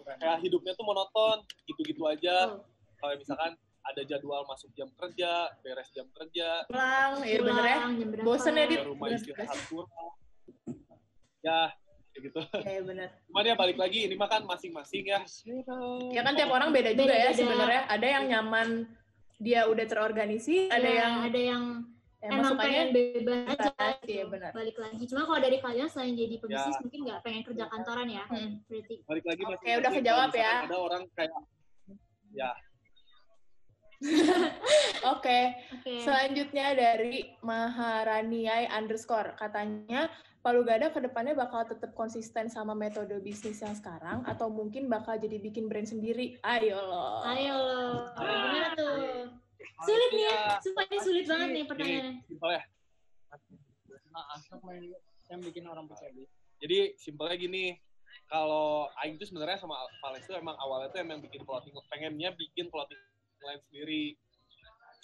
[0.05, 2.57] kayak hidupnya tuh monoton, gitu-gitu aja.
[2.57, 2.65] Hmm.
[2.99, 3.53] Kalau misalkan
[3.89, 7.79] ada jadwal masuk jam kerja, beres jam kerja, Pulang, ya bener ya.
[8.21, 8.85] Bosen ya, Dit?
[8.85, 10.13] ke rumah istirahat kurang.
[11.41, 11.73] Ya,
[12.21, 12.41] gitu.
[12.59, 13.09] Iya, bener.
[13.27, 15.21] Cuman ya balik lagi, ini mah kan masing-masing ya.
[16.11, 17.39] Ya kan tiap orang beda juga ya Beda-beda.
[17.39, 17.83] sebenarnya.
[17.87, 18.69] Ada yang nyaman
[19.37, 21.63] dia udah terorganisir, ada Iya, yang ada yang
[22.19, 24.11] emang sukanya pengen bebas aja bebas, gitu.
[24.11, 24.51] iya, benar.
[24.51, 26.83] balik lagi cuma kalau dari kalian selain jadi pebisnis Ya.
[26.83, 28.59] mungkin nggak pengen kerja kantoran ya Hmm.
[28.67, 29.79] berarti balik lagi Oke, masing-masing.
[29.79, 30.53] udah kejawab ya.
[30.67, 31.33] Ada orang kayak
[32.35, 32.51] ya
[35.09, 35.41] Oke,
[35.75, 39.35] oke selanjutnya dari Maharaniai underscore.
[39.35, 40.07] Katanya,
[40.39, 45.19] Palu Gada ke depannya bakal tetap konsisten sama metode bisnis yang sekarang atau mungkin bakal
[45.19, 46.39] jadi bikin brand sendiri?
[46.47, 47.27] Ayo loh.
[47.27, 48.99] ayo loh gimana tuh
[49.79, 52.63] sulit nih ya sumpah ini sulit banget nih pertanyaannya simpel ya.
[54.15, 54.83] Nah, asal main
[55.31, 56.27] yang bikin orang percaya diri.
[56.59, 57.65] Jadi simpelnya gini,
[58.27, 62.67] kalau Aing tuh sebenarnya sama Vales tuh emang awalnya tuh emang bikin clothing, pengennya bikin
[62.73, 62.99] clothing
[63.45, 64.05] line sendiri.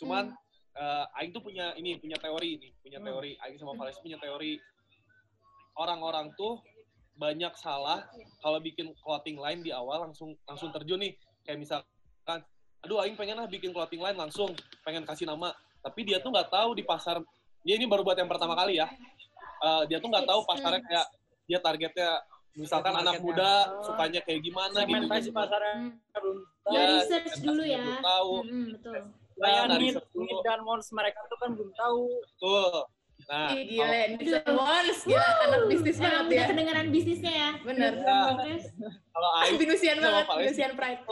[0.00, 0.34] Cuman
[0.74, 3.06] eh, Aing tuh punya ini, punya teori ini, punya Hmm.
[3.06, 3.38] teori.
[3.38, 4.58] Aing sama Vales punya teori.
[5.74, 6.62] Orang-orang tuh
[7.14, 8.02] banyak salah
[8.42, 11.14] kalau bikin clothing line di awal langsung langsung terjun nih.
[11.46, 12.38] Kayak misalkan,
[12.82, 14.54] aduh Aing pengen lah bikin clothing line langsung,
[14.86, 15.50] pengen kasih nama.
[15.84, 17.20] Tapi dia tuh nggak tahu di pasar,
[17.60, 18.88] dia ini baru buat yang pertama kali ya.
[19.64, 21.06] Eh, dia tuh nggak tahu pasarnya kayak
[21.44, 22.10] dia targetnya
[22.54, 24.94] misalkan anak muda sukanya kayak gimana gitu.
[24.94, 25.36] Segmentasi gitu.
[25.36, 25.92] pasarnya Hmm.
[26.14, 27.76] belum Ya, Ya, research dulu ya.
[27.82, 28.32] belum tahu.
[28.40, 29.00] Mm-mm, betul.
[29.34, 32.02] Nah, need, need dan wants mereka tuh kan belum tahu.
[32.24, 32.72] Betul.
[33.24, 36.44] Nah, Ih, gila, kalau- bisa once, gila, anak bisnis Emang banget ya.
[36.46, 37.50] kedengeran bisnisnya ya.
[37.58, 37.92] Bener.
[37.96, 38.20] Ya,
[39.08, 41.02] kalau Aing Binusian banget, binusian pride.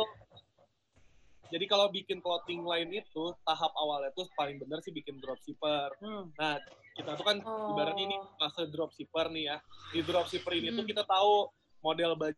[1.48, 5.92] Jadi kalau bikin clothing line itu tahap awalnya tuh paling bener sih bikin dropshipper.
[6.00, 6.32] Hmm.
[6.32, 6.56] Nah,
[6.94, 7.76] kita tuh kan Oh.
[7.76, 9.56] ibaratnya ini fase dropshipper nih ya.
[9.92, 10.88] Di dropshipper ini tuh Hmm.
[10.88, 11.52] kita tahu
[11.82, 12.32] model baju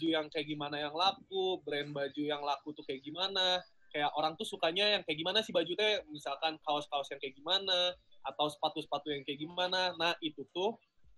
[0.00, 3.60] yang kayak gimana yang laku, brand baju yang laku tuh kayak gimana.
[3.88, 7.92] Kayak orang tuh sukanya yang kayak gimana sih baju teh, misalkan kaos-kaos yang kayak gimana,
[8.24, 9.92] atau sepatu-sepatu yang kayak gimana.
[10.00, 10.74] Nah, itu tuh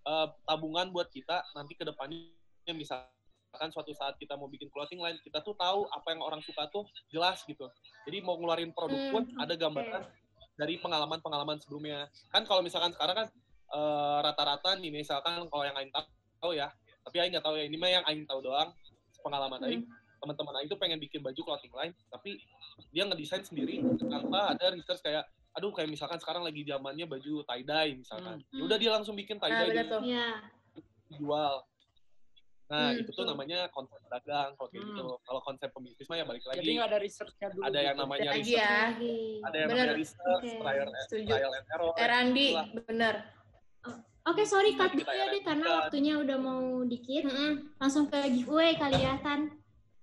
[0.07, 5.16] eh, tabungan buat kita nanti ke depannya misalkan suatu saat kita mau bikin clothing line,
[5.22, 7.70] kita tuh tahu apa yang orang suka tuh jelas gitu.
[8.04, 10.02] Jadi mau ngeluarin produk Hmm, pun ada gambaran
[10.59, 12.11] dari pengalaman-pengalaman sebelumnya.
[12.34, 13.28] Kan kalau misalkan sekarang kan
[13.72, 16.68] eh, rata-rata nih misalkan kalau yang Aing tahu ya,
[17.07, 18.70] tapi Aing nggak tahu ya, ini mah yang Aing tahu doang
[19.22, 19.68] pengalaman Hmm.
[19.70, 19.82] Aing.
[20.16, 22.40] Teman-teman Aing tuh pengen bikin baju clothing line, tapi
[22.92, 25.24] dia ngedesain sendiri tanpa ada research kayak
[25.57, 28.36] aduh kayak misalkan sekarang lagi zamannya baju tie dye misalkan.
[28.38, 28.52] Hmm.
[28.52, 30.02] Ya udah dia langsung bikin tie Nah, dye tuh.
[30.04, 30.28] ya.
[31.07, 31.62] dijual.
[32.66, 33.30] Nah, Hmm, itu tuh betul.
[33.30, 34.90] namanya konsep dagang kalau kayak Hmm.
[34.92, 35.07] gitu.
[35.22, 36.70] Kalau konsep pembisnis mah ya balik Jadi lagi.
[36.74, 37.62] nggak ada researchnya dulu.
[37.62, 38.02] Ada yang gitu.
[38.02, 38.74] namanya Lagi research, ya.
[39.40, 39.78] Ada yang Bener.
[39.78, 40.59] namanya research, Oke.
[40.61, 41.30] trial, Setuju.
[41.30, 41.92] trial and error.
[41.94, 42.66] Eh, Randi, Itulah.
[42.82, 43.14] bener.
[44.26, 47.22] Oke, sorry cut dulu ya deh karena waktunya udah mau dikit.
[47.24, 47.52] Mm-mm.
[47.78, 49.54] Langsung ke giveaway kali ya, Tan.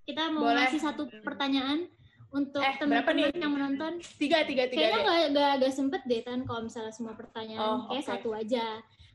[0.01, 0.63] Kita mau Boleh.
[0.63, 1.91] ngasih satu pertanyaan
[2.33, 4.01] untuk Eh, teman-teman yang menonton.
[4.17, 7.79] Tiga, tiga, tiga Kayaknya nggak nggak agak sempet deh Tan kalau misalnya semua pertanyaan Oh,
[7.93, 8.09] kayak oke.
[8.09, 8.65] satu aja.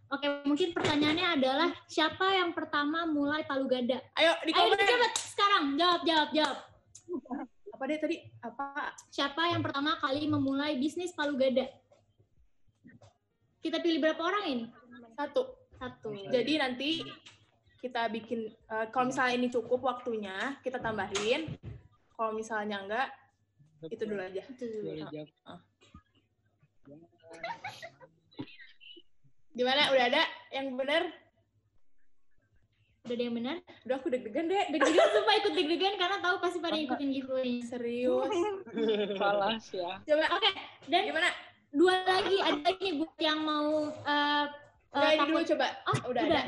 [0.09, 4.01] Oke, mungkin pertanyaannya adalah siapa yang pertama mulai palu gada?
[4.17, 4.81] Ayo, di Ayo komen.
[4.81, 6.59] cepet sekarang jawab jawab jawab.
[7.77, 8.17] Apa deh tadi?
[8.41, 8.97] Apa?
[9.13, 11.69] Siapa yang pertama kali memulai bisnis palu gada?
[13.61, 14.65] Kita pilih berapa orang ini?
[15.13, 15.43] Satu.
[15.77, 16.11] Satu.
[16.15, 17.05] Jadi nanti
[17.79, 21.53] kita bikin, eh, kalau misalnya ini cukup waktunya, kita tambahin.
[22.19, 23.09] Kalau misalnya enggak,
[23.87, 24.43] itu dulu aja.
[24.43, 24.91] Itu dulu.
[24.91, 25.59] Boleh jawab.
[29.55, 29.83] Gimana?
[29.91, 31.03] Udah ada yang benar?
[33.03, 33.57] Udah ada yang benar?
[33.87, 34.65] Udah aku deg-degan deh.
[34.69, 37.63] Deg-degan sumpah ikut deg-degan karena tahu pasti pada ikutin giveaway.
[37.63, 38.35] Serius.
[39.23, 40.03] Salah ya.
[40.03, 40.51] Coba, Oke,
[40.87, 41.31] dan gimana?
[41.69, 44.45] dua lagi ada lagi nih buat yang mau eh
[44.89, 45.67] Udah eh, ini dulu takut- coba.
[45.87, 46.43] Oh, udah ada.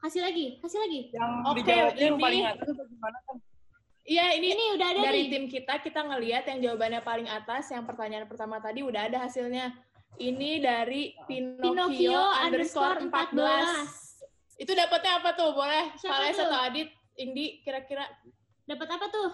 [0.00, 1.00] Kasih lagi, kasih lagi.
[1.10, 3.36] Yang Oke, dijawabnya yang ini- paling atas gimana kan?
[4.04, 5.30] Iya, ini Ini udah ada dari nih.
[5.32, 9.72] tim kita kita ngelihat yang jawabannya paling atas yang pertanyaan pertama tadi udah ada hasilnya
[10.16, 13.32] ini dari Pinocchio, Pinocchio underscore underscore
[14.54, 16.44] 14 itu dapatnya apa tuh boleh Vales tuh?
[16.44, 18.04] atau Adit Indi kira-kira
[18.64, 19.30] Dapat apa tuh?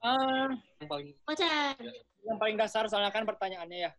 [0.00, 0.46] Ah,
[0.78, 1.74] Yang paling Voucher.
[2.20, 3.92] yang paling dasar soalnya kan pertanyaannya ya.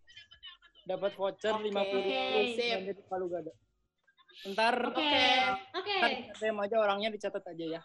[0.83, 2.69] Dapat voucher Oke, 50 ribu sip.
[2.69, 3.51] dan jadi palu gada.
[4.51, 5.13] Ntar Oke.
[5.77, 5.95] Oke.
[6.01, 6.17] Oke.
[6.39, 7.81] DM aja orangnya dicatat aja ya.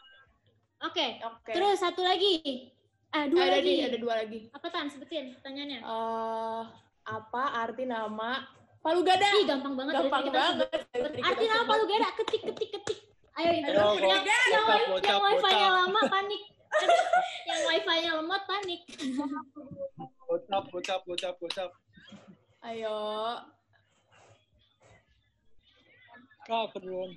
[0.85, 1.21] Oke.
[1.21, 2.73] oke Terus satu lagi.
[3.15, 3.71] Ah, dua ada lagi.
[3.71, 4.93] nih ada dua lagi Apa Tan?
[4.93, 5.81] Sebutin pertanyaannya.
[5.81, 6.63] Eh,
[7.07, 8.45] apa arti nama
[8.83, 9.93] Palu Gada Ih, gampang banget.
[9.99, 10.81] dari gampang kita banget sebut.
[10.95, 12.99] Tadi Arti kita nama palu gada ketik ketik ketik.
[13.35, 13.67] Ayo ini.
[13.67, 14.67] Ayo, yang, yang,
[15.03, 16.43] yang, wifi-nya lama panik.
[17.51, 18.81] yang wifi-nya lemot panik.
[20.23, 21.71] bocap, bocap, bocap, bocap.
[22.67, 22.95] ayo
[26.47, 27.11] Kak, keduluan.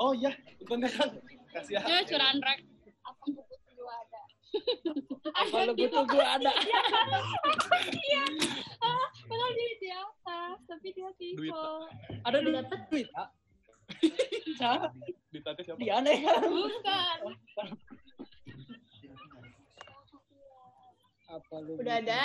[0.00, 0.32] Oh iya,
[0.64, 1.12] bentar kan.
[1.52, 1.80] Kasih ya.
[1.84, 2.64] Ya curahan rek.
[3.04, 4.22] Apa buku dua ada.
[5.52, 6.52] Kalau butuh gue ada.
[9.28, 11.52] Padahal dia di atas, tapi dia tipe.
[12.24, 12.56] Ada duit.
[12.64, 12.80] Dapat.
[12.88, 13.28] duit, Kak.
[14.58, 14.88] Siapa?
[15.28, 15.78] Ditanya siapa?
[15.84, 16.42] Dia aneh kan?
[16.48, 17.18] Bukan.
[21.28, 22.22] Apa Selalu Udah ada.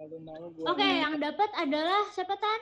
[0.00, 2.60] Oke, yang dapat adalah siapa Tan?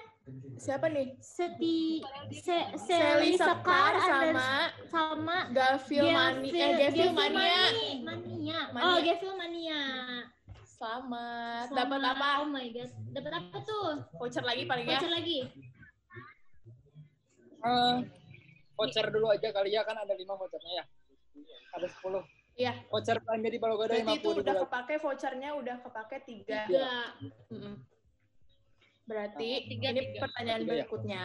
[0.58, 1.14] Siapa nih?
[1.22, 2.02] Seti
[2.34, 4.50] Se, Sally Sekar sama
[4.90, 6.50] sama Gavil Mania.
[6.50, 7.38] Eh, Gavil Mania.
[7.38, 8.60] Mani- Mania.
[8.74, 9.82] Oh, Gavil Mania.
[10.66, 11.70] Selamat.
[11.70, 11.78] Selamat.
[11.78, 12.28] Dapat apa?
[12.42, 12.90] Oh my god.
[13.14, 13.86] Dapat apa tuh?
[14.18, 14.98] Voucher lagi paling ya.
[14.98, 15.38] Voucher lagi.
[17.58, 17.96] Eh,
[18.74, 20.84] voucher dulu aja kali ya kan ada lima vouchernya ya.
[21.78, 22.26] Ada sepuluh.
[22.58, 22.74] Iya.
[22.90, 26.66] Voucher belanja di Berarti lima itu puluh udah kepake vouchernya udah kepake tiga.
[26.66, 26.94] Tiga.
[27.54, 27.74] Mm-mm.
[29.06, 30.20] Berarti Tiga, ini tiga.
[30.26, 30.72] pertanyaan Tiga ya?
[30.74, 31.24] berikutnya.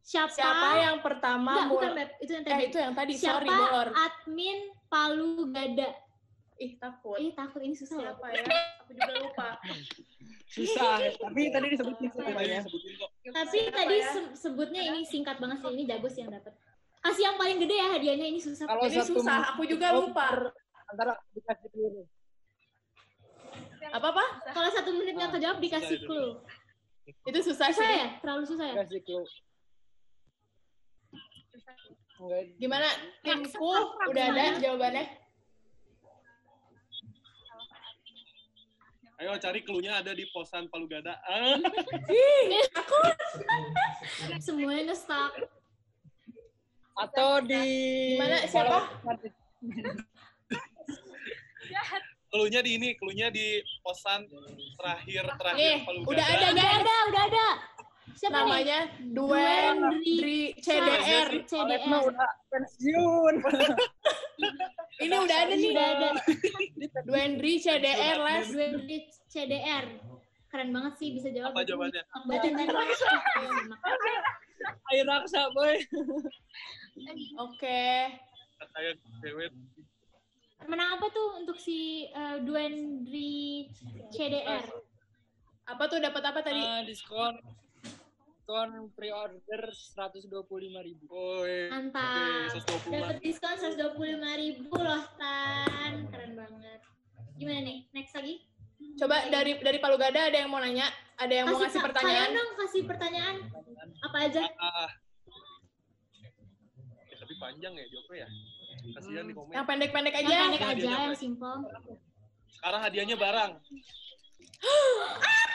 [0.00, 0.32] Siapa?
[0.32, 2.10] Siapa yang pertama Enggak, bukan Beb.
[2.18, 2.64] Itu yang Eh tadi.
[2.64, 3.88] itu yang tadi, Siapa sorry Bor.
[3.92, 5.88] admin Palu Gada?
[6.56, 7.16] Ih takut.
[7.16, 8.12] Ih, takut ini susah ya.
[8.14, 8.42] Siapa ya?
[8.80, 9.48] Aku juga lupa.
[10.50, 10.98] Susah.
[10.98, 12.26] Tapi tadi disebutin kok.
[12.26, 14.10] Tapi Siapa tadi ya?
[14.10, 15.70] se- sebutnya ini singkat banget sih.
[15.70, 16.54] Ini jago sih yang dapat.
[17.00, 18.68] Kasih yang paling gede ya hadiahnya ini susah.
[18.68, 20.52] Kalau Ini satu susah, aku juga lupa.
[20.84, 22.02] antara dikasih peluru.
[23.90, 24.24] Apa apa?
[24.52, 26.44] Kalau satu menit nggak kejawab dikasih clue.
[27.24, 28.00] Itu susah Susah sih.
[28.04, 28.08] ya?
[28.20, 28.74] Terlalu susah ya?
[28.76, 29.26] Dikasih clue.
[32.60, 32.88] Gimana?
[33.24, 33.72] Timku
[34.12, 35.04] udah ada jawabannya?
[39.20, 41.16] Ayo cari clue-nya ada di posan Palu Gada.
[41.24, 41.56] Ah.
[44.44, 45.59] Semuanya nge-stuck.
[47.00, 47.64] Atau di
[48.16, 48.44] Gimana?
[48.44, 48.78] Siapa?
[52.30, 54.22] Clue-nya di ini, clue-nya di posan
[54.78, 57.48] terakhir terakhir Eh, udah ada Udah ada, udah ada.
[58.14, 58.46] Siapa?
[58.46, 61.42] Namanya Duen Dri CDR.
[61.42, 61.98] CDR.
[62.06, 63.34] udah pensiun.
[65.04, 65.72] Ini udah ada nih.
[65.72, 66.10] Udah ada.
[67.02, 68.46] Duendri CDR les.
[68.52, 69.84] Duendri CDR.
[70.50, 71.54] Keren banget sih bisa jawab.
[71.54, 72.02] Apa jawabannya?
[72.28, 72.48] Baca
[74.92, 75.78] Air raksa, boy.
[77.40, 77.84] Oke.
[79.24, 79.52] Cewek.
[80.68, 83.68] Menang apa tuh untuk si uh, Duendri
[84.12, 84.64] CDR?
[85.64, 86.60] Apa tuh dapat apa tadi?
[86.60, 87.40] Eh, diskon
[88.50, 90.26] diskon pre-order 125
[90.82, 91.06] ribu.
[91.06, 91.70] Woi.
[91.70, 92.50] Mantap.
[92.50, 92.98] Oke, 125.
[92.98, 96.10] Dapat diskon 125 ribu loh Tan.
[96.10, 96.80] Keren banget.
[97.38, 97.78] Gimana nih?
[97.94, 98.42] Next lagi?
[98.98, 100.90] Coba dari dari Palu Gada ada yang mau nanya?
[101.14, 102.10] Ada yang mau ngasih ta- pertanyaan?
[102.10, 103.36] Kalian dong kasih pertanyaan.
[104.02, 104.42] Apa aja?
[104.58, 104.69] Ah.
[107.50, 108.28] Panjang ya jawabnya ya.
[108.92, 109.52] Kasihan di komen.
[109.52, 110.36] Yang pendek-pendek Yang aja.
[110.40, 111.58] pendek aja, yang simple.
[112.48, 113.50] Sekarang hadiahnya barang.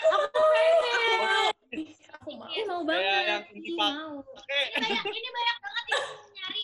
[0.06, 1.52] Aku pengen.
[2.26, 3.26] Ih, mau Kayak banget.
[3.28, 4.14] yang dipak- mau.
[4.20, 4.60] Oke.
[5.06, 6.64] ini banyak banget yang nyari.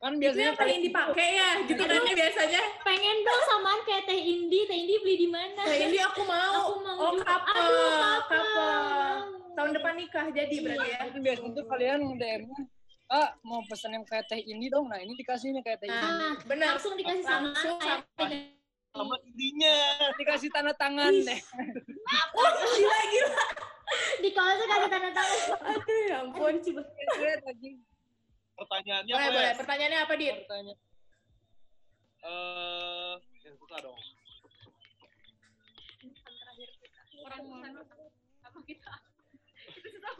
[0.00, 2.62] Kan Itu biasanya yang paling dipakai ya, gitu kan ya biasanya.
[2.80, 4.60] Pengen dong samaan kayak Teh Indi.
[4.64, 5.60] Teh Indi beli di mana?
[5.60, 6.54] Nah ini aku mau.
[6.64, 8.72] Aku mau oh couple, Aduh, couple.
[9.52, 11.00] Tahun depan nikah jadi berarti ya.
[11.04, 12.42] Itu biasanya tuh kalian DM
[13.10, 14.86] Ah, mau pesan yang kayak teh ini dong.
[14.86, 15.98] Nah, ini dikasih nih kayak teh ini.
[15.98, 16.78] Nah, Benar.
[16.78, 17.78] langsung dikasih sama Langsung
[18.94, 19.74] Sama intinya.
[20.14, 21.40] Dikasih tanda tangan deh.
[22.78, 23.44] Gila gila.
[24.22, 25.38] di kaosnya kasih tanda tangan.
[25.74, 26.54] Aduh ya ampun.
[26.62, 26.82] Coba.
[27.18, 27.70] Lihat lagi
[28.54, 29.42] Pertanyaannya Boleh apa boleh.
[29.42, 29.54] ya?
[29.58, 30.36] Pertanyaannya apa dit?
[30.46, 30.78] pertanyaan.
[32.20, 33.98] Eh, yang susah dong.
[37.20, 37.40] orang
[38.46, 40.18] apa kita apa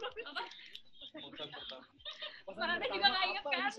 [1.31, 2.00] pertama.
[2.45, 3.71] Suaranya juga nggak inget kan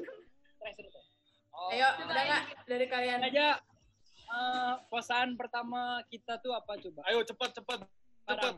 [1.52, 3.20] Oh, Ayo, udah nggak dari kalian?
[3.20, 3.60] aja
[4.24, 7.00] eh, kosan pertama kita tuh apa coba?
[7.06, 7.84] Ayo cepat cepat
[8.24, 8.54] cepat.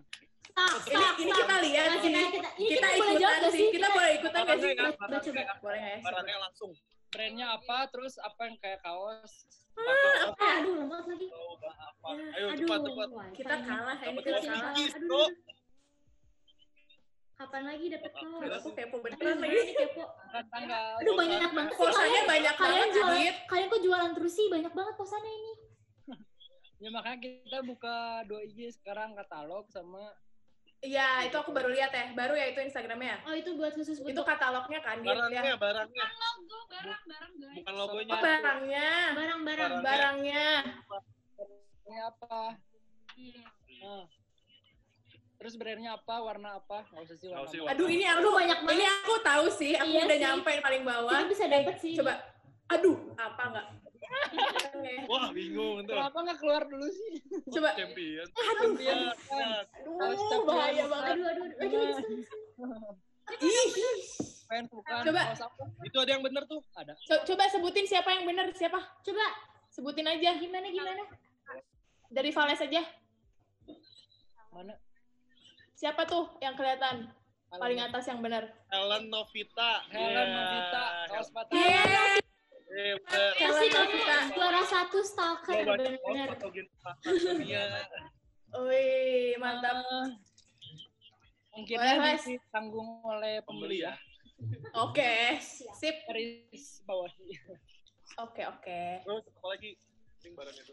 [0.55, 2.23] Ini stop, ini kita lihat Nah, ini.
[2.31, 3.51] kita, kita, Kita kita ikutan sih.
[3.51, 3.67] sih?
[3.75, 4.71] Kita boleh ikutan nggak sih?
[4.79, 5.55] Baca, coba.
[5.59, 5.97] Boleh ya?
[5.99, 6.71] Barangnya langsung.
[7.11, 7.79] Brandnya apa?
[7.91, 9.33] Terus apa yang kayak kaos?
[9.75, 10.31] Ah,
[10.63, 11.27] aduh, lemot lagi.
[11.67, 12.09] Apa?
[12.15, 13.09] Ya, Ayo cepat cepat.
[13.35, 14.11] Kita kalah ya.
[14.15, 14.75] Kita kalah.
[14.79, 15.29] aduh.
[17.35, 18.51] Kapan lagi dapat kaos?
[18.63, 19.75] Aku kepo beneran lagi.
[19.75, 20.05] kepo?
[20.31, 21.03] Tanggal.
[21.03, 22.31] Aduh, banyak banget sih Kosannya kalian.
[22.31, 23.37] banyak Kalian banget, jualan, Adit.
[23.51, 24.47] kalian kok jualan terus sih?
[24.47, 25.53] Banyak banget kosannya ini.
[26.83, 30.05] Ya makanya kita buka dua IG sekarang katalog sama
[30.85, 32.13] Iya, itu aku baru lihat ya.
[32.13, 33.25] Baru ya itu Instagramnya.
[33.25, 35.17] Oh, itu buat khusus Itu untuk katalognya kan dia.
[35.17, 35.55] Barangnya dia.
[35.57, 38.13] barangnya logo barang barang guys bukan logonya.
[38.13, 38.89] Oh, barangnya.
[39.17, 39.73] barang-barang.
[39.81, 40.47] Barangnya.
[41.89, 42.37] ini apa?
[43.17, 43.45] Iya.
[43.81, 44.05] Nah.
[45.35, 46.15] Terus brandnya apa?
[46.19, 46.87] Warna apa?
[46.89, 47.51] Nggak usah sih Nggak warna.
[47.51, 47.71] usah apa.
[47.75, 48.75] Aduh, ini aku Aduh, banyak banget.
[48.75, 49.73] Ini aku tahu sih.
[49.75, 50.25] Aku Iya udah sih.
[50.25, 51.13] nyampe paling bawah.
[51.13, 51.93] Kita bisa dapet sih.
[51.95, 52.15] Coba.
[52.71, 53.67] Aduh, apa enggak?
[55.11, 55.97] Wah bingung tuh.
[55.97, 57.13] Kenapa nggak keluar dulu sih?
[57.51, 57.71] Coba.
[57.75, 58.27] Champion.
[58.29, 58.99] Champion.
[59.81, 61.13] Aduh, bahaya banget.
[61.13, 62.95] Aduh, aduh, aduh.
[63.35, 63.69] Ih.
[64.45, 65.03] Fans bukan.
[65.03, 65.23] Coba.
[65.83, 66.61] Itu ada yang bener tuh.
[66.75, 66.93] Ada.
[67.01, 68.77] Co- Coba sebutin siapa yang benar, siapa?
[69.01, 69.25] Coba,
[69.69, 70.37] Sebutin aja.
[70.37, 71.03] gimana, gimana?
[72.07, 72.83] Dari Vales aja.
[74.49, 74.77] Mana?
[75.75, 77.11] Siapa tuh yang kelihatan
[77.51, 78.47] paling atas yang benar?
[78.71, 79.83] Helen Novita.
[79.91, 80.35] Helen Iya.
[80.35, 80.85] Novita.
[81.11, 81.55] Kaos patah.
[81.55, 82.95] Eh.
[83.39, 84.19] Kasih Helen kamu Novita.
[84.35, 85.95] juara satu stalker bener.
[88.55, 89.83] Wih, mantap.
[89.83, 90.07] Eh,
[91.55, 91.79] mungkin
[92.23, 93.95] ditanggung oleh pembeli ya.
[94.79, 95.39] Oke,
[95.75, 95.95] sip.
[96.07, 97.11] Garis bawah.
[98.23, 98.81] Oke, oke.
[99.03, 99.71] Terus apa lagi?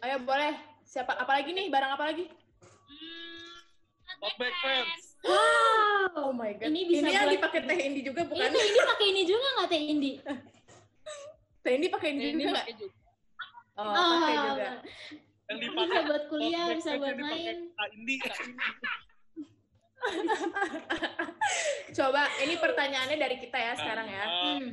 [0.02, 0.54] Ayo boleh.
[0.86, 1.70] Siapa apa lagi nih?
[1.74, 2.26] Barang apa lagi?
[2.30, 3.71] Tote
[4.22, 5.04] bag fans.
[5.22, 6.30] Wow.
[6.30, 6.68] Oh my god.
[6.68, 8.42] Ini bisa yang buat- dipakai Teh Indi juga bukan?
[8.44, 10.12] Ini ini pakai ini juga nggak teh Indi?
[11.64, 12.58] Teh Indi pakai Ini juga nggak?
[12.60, 12.96] pakai juga.
[13.74, 14.70] Oh, pakai juga.
[15.44, 17.58] Yang bisa dipakai buat kuliah, bisa buat yang main.
[17.92, 18.16] Indi.
[21.92, 24.24] Coba, ini pertanyaannya dari kita ya sekarang ya.
[24.24, 24.70] Ah, Hmm.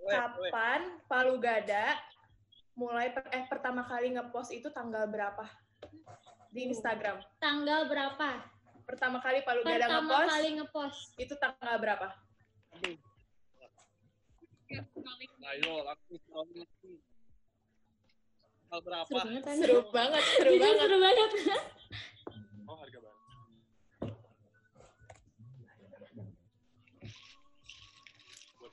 [0.00, 1.92] Kapan Palu Gada
[2.72, 5.44] mulai per- eh pertama kali ngepost itu tanggal berapa
[6.50, 7.22] di Instagram?
[7.38, 8.42] Tanggal berapa?
[8.82, 11.00] Pertama kali Palu Gada Pertama ngepost kali ngepost.
[11.16, 12.06] itu tanggal berapa?
[15.40, 16.14] Ayo, laku.
[18.66, 19.18] Tanggal berapa?
[19.54, 20.22] Seru banget?
[20.26, 21.28] Seru banget, seru banget.
[21.30, 21.62] seru banget.
[22.66, 23.18] Oh, harga banget.
[28.58, 28.70] Buat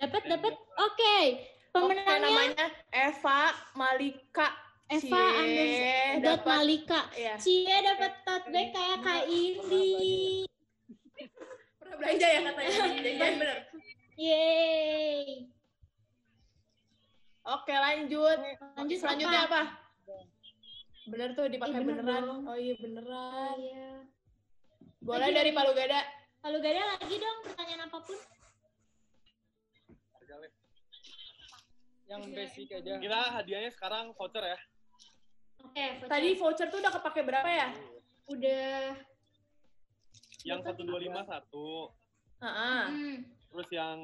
[0.00, 0.54] Dapat dapat.
[0.80, 1.16] Oke.
[1.70, 3.40] Pemenangnya namanya Eva
[3.78, 4.48] Malika.
[4.90, 5.22] Eva
[6.18, 7.00] dot dapat- Malika.
[7.14, 7.34] Iya.
[7.38, 9.90] Cie dapat tote bag kayak Kak Indi.
[11.78, 12.70] Pernah belanja ya katanya?
[12.98, 13.58] Jajan bener.
[14.18, 15.46] Yeay.
[17.46, 18.38] Oke, lanjut.
[18.76, 19.62] Lanjut Selanjutnya apa?
[19.62, 19.89] apa?
[21.10, 22.22] Bener tuh dipakai Ih, bener beneran.
[22.22, 22.40] dong.
[22.46, 23.56] Oh iya beneran.
[23.58, 23.88] Iya.
[25.02, 25.50] Boleh Lagi, dari.
[25.50, 26.00] Palu Gada.
[26.40, 28.18] Kalau gak ada lagi dong pertanyaan apa pun.
[32.10, 32.92] Yang basic aja.
[32.98, 34.58] Kita hadiahnya sekarang voucher ya.
[35.62, 36.08] Oke, voucher.
[36.10, 37.68] Tadi voucher tuh udah kepake berapa ya?
[38.30, 38.94] udah
[40.46, 40.86] Yang 125
[41.26, 41.90] satu.
[42.40, 42.82] Heeh.
[42.88, 43.16] hmm,
[43.50, 43.98] Terus yang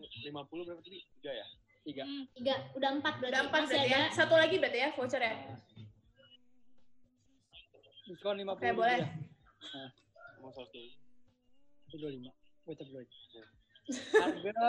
[0.00, 0.98] 50 berapa tadi?
[1.20, 1.46] Tiga ya?
[1.84, 2.04] Tiga.
[2.32, 3.32] tiga, udah empat berarti.
[3.36, 4.02] Udah empat berarti ya.
[4.10, 5.34] Satu lagi berarti ya voucher ya.
[8.04, 9.00] Diskon 50 Oke, boleh.
[9.00, 9.84] Ya.
[10.38, 10.78] Mau satu.
[11.90, 12.28] 125.
[12.64, 13.04] Gocap dulu.
[14.14, 14.62] Harga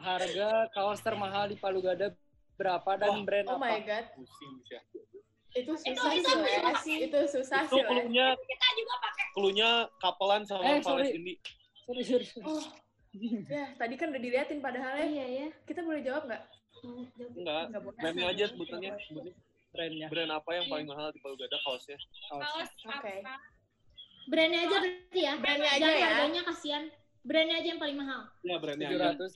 [0.00, 2.14] harga kaos termahal di Palu Gada
[2.54, 3.66] berapa dan Wah, brand Oh apa?
[3.66, 4.04] my god.
[4.14, 4.78] Pusing bisa.
[5.50, 6.96] Itu susah itu sih, susah sih.
[7.04, 9.24] Itu susah Itu sih, klunya Kita juga pakai.
[9.32, 11.08] klunya kapelan sama Eh, Vales sorry.
[11.12, 11.34] Indi.
[11.82, 12.24] Sorry, sorry.
[12.24, 12.46] sorry.
[12.46, 12.62] Oh,
[13.50, 15.06] ya tadi kan udah diliatin padahal ya.
[15.06, 15.48] Iya ya.
[15.64, 16.42] Kita boleh jawab nggak?
[17.34, 17.62] Enggak.
[17.68, 17.98] Nggak boleh.
[17.98, 18.90] Brandnya aja sebutannya.
[19.02, 19.34] Sebutin.
[19.70, 20.06] Brandnya.
[20.10, 21.94] Brand apa yang paling mahal di Palu Gada kaosnya?
[22.26, 22.42] Kaos.
[22.42, 23.14] Kaos Oke.
[24.26, 25.34] Brandnya aja berarti ya.
[25.38, 26.06] Brandnya aja Jangan ya.
[26.06, 26.84] harganya kasihan.
[27.20, 28.20] Brandnya aja yang paling mahal.
[28.42, 29.30] Ya brandnya Tujuh ratus,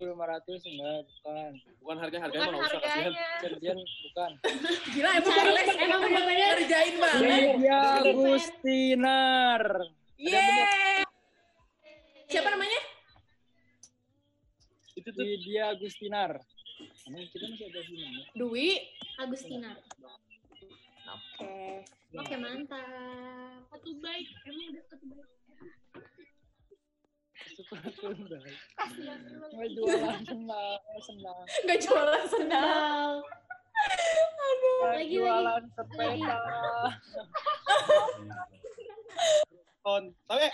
[0.00, 1.52] lima ratus enggak, bukan.
[1.78, 3.12] Bukan harga harganya Bukan nggak usah kasihan.
[3.12, 3.28] harganya.
[3.40, 4.30] Kerjaan bukan.
[4.94, 6.48] Gila emang Cari, Les emang bener-bener.
[6.56, 7.20] ngerjain banget.
[7.22, 8.14] Lydia Fair.
[8.14, 9.62] Gustinar.
[10.20, 11.02] Yeay.
[12.26, 12.80] Siapa namanya?
[14.92, 16.32] Itu tuh Lydia Gustinar.
[17.06, 18.20] Emang kita masih ada mana?
[18.34, 18.68] Dwi.
[19.20, 19.76] Agustinar.
[21.10, 21.84] Oke.
[22.16, 23.60] Oke, mantap.
[23.68, 24.26] Satu baik.
[24.48, 25.28] Emang udah satu baik.
[29.50, 31.44] Mau jualan senang, senang.
[31.66, 33.12] Nggak jualan sendal.
[33.20, 34.56] Wow.
[34.60, 36.40] Mau Lagi, jualan sepeda.
[39.84, 40.04] ton.
[40.28, 40.46] Tapi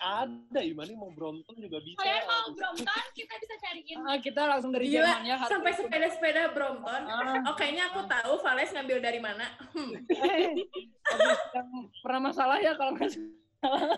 [0.00, 2.00] ada Imani mau Brompton juga bisa.
[2.00, 3.96] Kalian mau Brompton, kita bisa cariin.
[4.00, 5.36] Ah, kita langsung dari Gila, Jerman ya.
[5.36, 7.02] harga sampai sepeda-sepeda Brompton.
[7.04, 7.44] Ah.
[7.44, 9.46] Oh, kayaknya aku tahu Vales ngambil dari mana.
[9.76, 9.92] Hmm.
[11.56, 11.68] Yang
[12.00, 13.92] pernah masalah ya kalau nggak salah.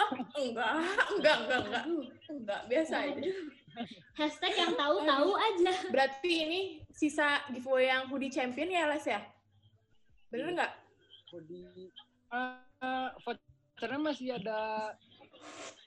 [0.00, 0.08] Oh,
[0.40, 0.70] enggak,
[1.18, 1.84] enggak, enggak, enggak.
[2.30, 3.22] Enggak, biasa aja.
[4.16, 5.72] Hashtag yang tahu tahu aja.
[5.92, 9.20] Berarti ini sisa giveaway yang hoodie champion ya, Les ya?
[10.32, 10.72] Bener nggak?
[11.44, 11.60] Di
[12.32, 14.92] uh, vouchernya masih ada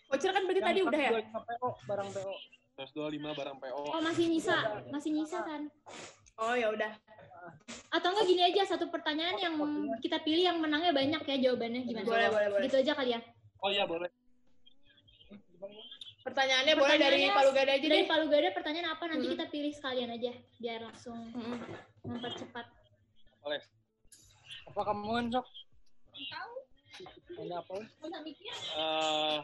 [0.09, 1.09] Voucher kan berarti tadi udah ya?
[1.09, 2.33] 125 PO, barang PO.
[2.77, 3.81] 125 barang PO.
[3.89, 4.57] Oh, masih nyisa.
[4.93, 5.61] Masih nyisa kan?
[6.37, 6.93] Oh, ya udah.
[7.89, 9.53] Atau enggak gini aja satu pertanyaan yang
[9.99, 12.05] kita pilih yang menangnya banyak ya jawabannya gimana?
[12.07, 12.63] Boleh, boleh, boleh.
[12.65, 13.21] Gitu aja kali ya.
[13.59, 14.09] Oh iya boleh.
[16.23, 18.07] Pertanyaannya boleh dari Pertanyaannya Palu Gada aja Dari deh.
[18.07, 19.33] Palu Gada pertanyaan apa nanti Hmm.
[19.35, 21.59] kita pilih sekalian aja biar langsung Hmm.
[22.07, 22.65] mempercepat.
[23.43, 23.59] Boleh.
[24.71, 25.45] Apa kamu sok?
[26.31, 26.53] Tahu.
[26.93, 27.73] Ada apa?
[28.21, 28.53] Mikir.
[28.53, 29.39] Eh,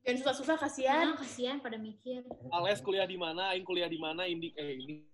[0.00, 1.06] Jangan susah-susah, kasihan.
[1.14, 2.24] Nah, kasihan pada mikir.
[2.50, 3.54] Ales kuliah di mana?
[3.54, 4.26] Aing kuliah di mana?
[4.26, 5.06] Indi eh ini.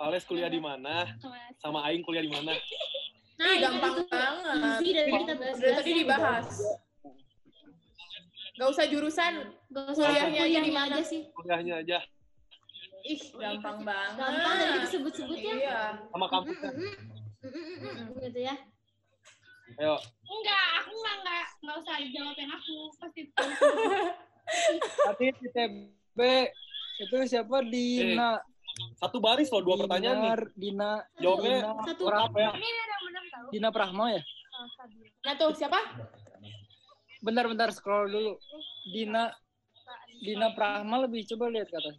[0.00, 1.04] Ales kuliah di mana?
[1.60, 2.56] Sama Aing kuliah di mana?
[3.38, 4.56] Nah, gampang itu banget.
[4.56, 5.56] easy dari kita bahas.
[5.60, 6.48] Dari tadi dibahas.
[8.58, 9.32] Gak usah jurusan.
[9.70, 10.94] Gak usah Kuliahnya aja kuliahnya di mana?
[10.96, 11.20] aja sih.
[11.30, 11.98] Kuliahnya aja.
[13.06, 14.18] Ih, gampang banget.
[14.18, 15.54] Gampang dari disebut-sebut ya.
[15.54, 15.80] Iya.
[16.10, 16.70] Sama kampusnya.
[16.72, 18.54] Mm, mm, mm, mm, mm, Gitu ya.
[19.78, 23.22] Ayo, Enggak, aku nggak nggak nggak usah jawabin aku pasti.
[25.06, 26.18] Tadi ITB
[26.98, 28.40] itu siapa Dina?
[28.96, 30.30] satu baris loh, dua pertanyaan nih.
[30.30, 32.02] Dinar, Dina, Jawabnya Dina, Satu.
[32.06, 32.50] orang apa ya?
[32.54, 33.46] Ini ada yang benar tahu.
[33.50, 34.22] Dina Prahma ya?
[35.26, 35.80] Nah tuh, siapa?
[37.18, 38.32] Bentar-bentar scroll dulu.
[38.94, 39.34] Dina
[40.22, 41.90] Dina Prahma lebih coba lihat kata.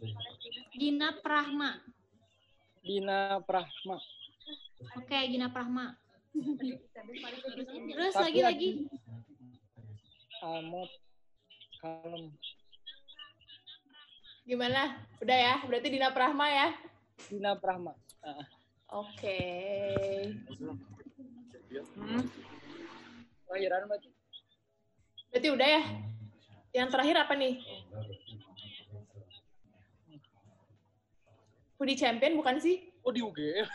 [0.74, 1.70] Gina Prahma.
[2.80, 3.96] Dina Prahma.
[4.80, 5.92] Oke, Gina Prahma.
[7.94, 8.70] Terus lagi lagi.
[10.40, 10.88] Amot
[11.80, 12.32] kalem.
[14.44, 15.00] Gimana?
[15.20, 15.54] Udah ya?
[15.64, 16.68] Berarti Dina Prahma ya?
[17.28, 17.92] Dina Prahma.
[18.24, 18.44] Ah.
[18.90, 19.38] Oke.
[21.94, 22.24] Hmm.
[23.46, 24.10] Lahiran berarti.
[25.30, 25.82] Berarti udah ya?
[26.74, 27.54] Yang terakhir apa nih?
[31.80, 32.89] Hoodie Champion bukan sih?
[33.00, 33.66] Oh di UGM.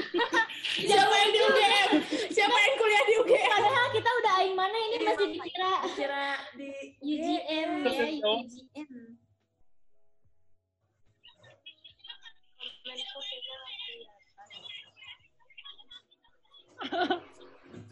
[0.88, 1.90] Siapa yang di UGM?
[2.32, 3.50] Siapa yang kuliah di UGM?
[3.52, 6.26] Padahal kita udah aing mana ini masih dikira Kira
[6.56, 6.68] di
[7.04, 8.90] UGM ya, UGM.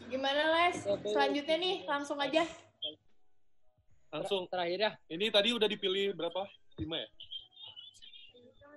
[0.09, 0.77] Gimana Les?
[1.05, 2.41] Selanjutnya nih, langsung aja.
[4.09, 4.49] Langsung.
[4.49, 4.91] Terakhir ya.
[5.05, 6.49] Ini tadi udah dipilih berapa?
[6.81, 7.09] Lima ya?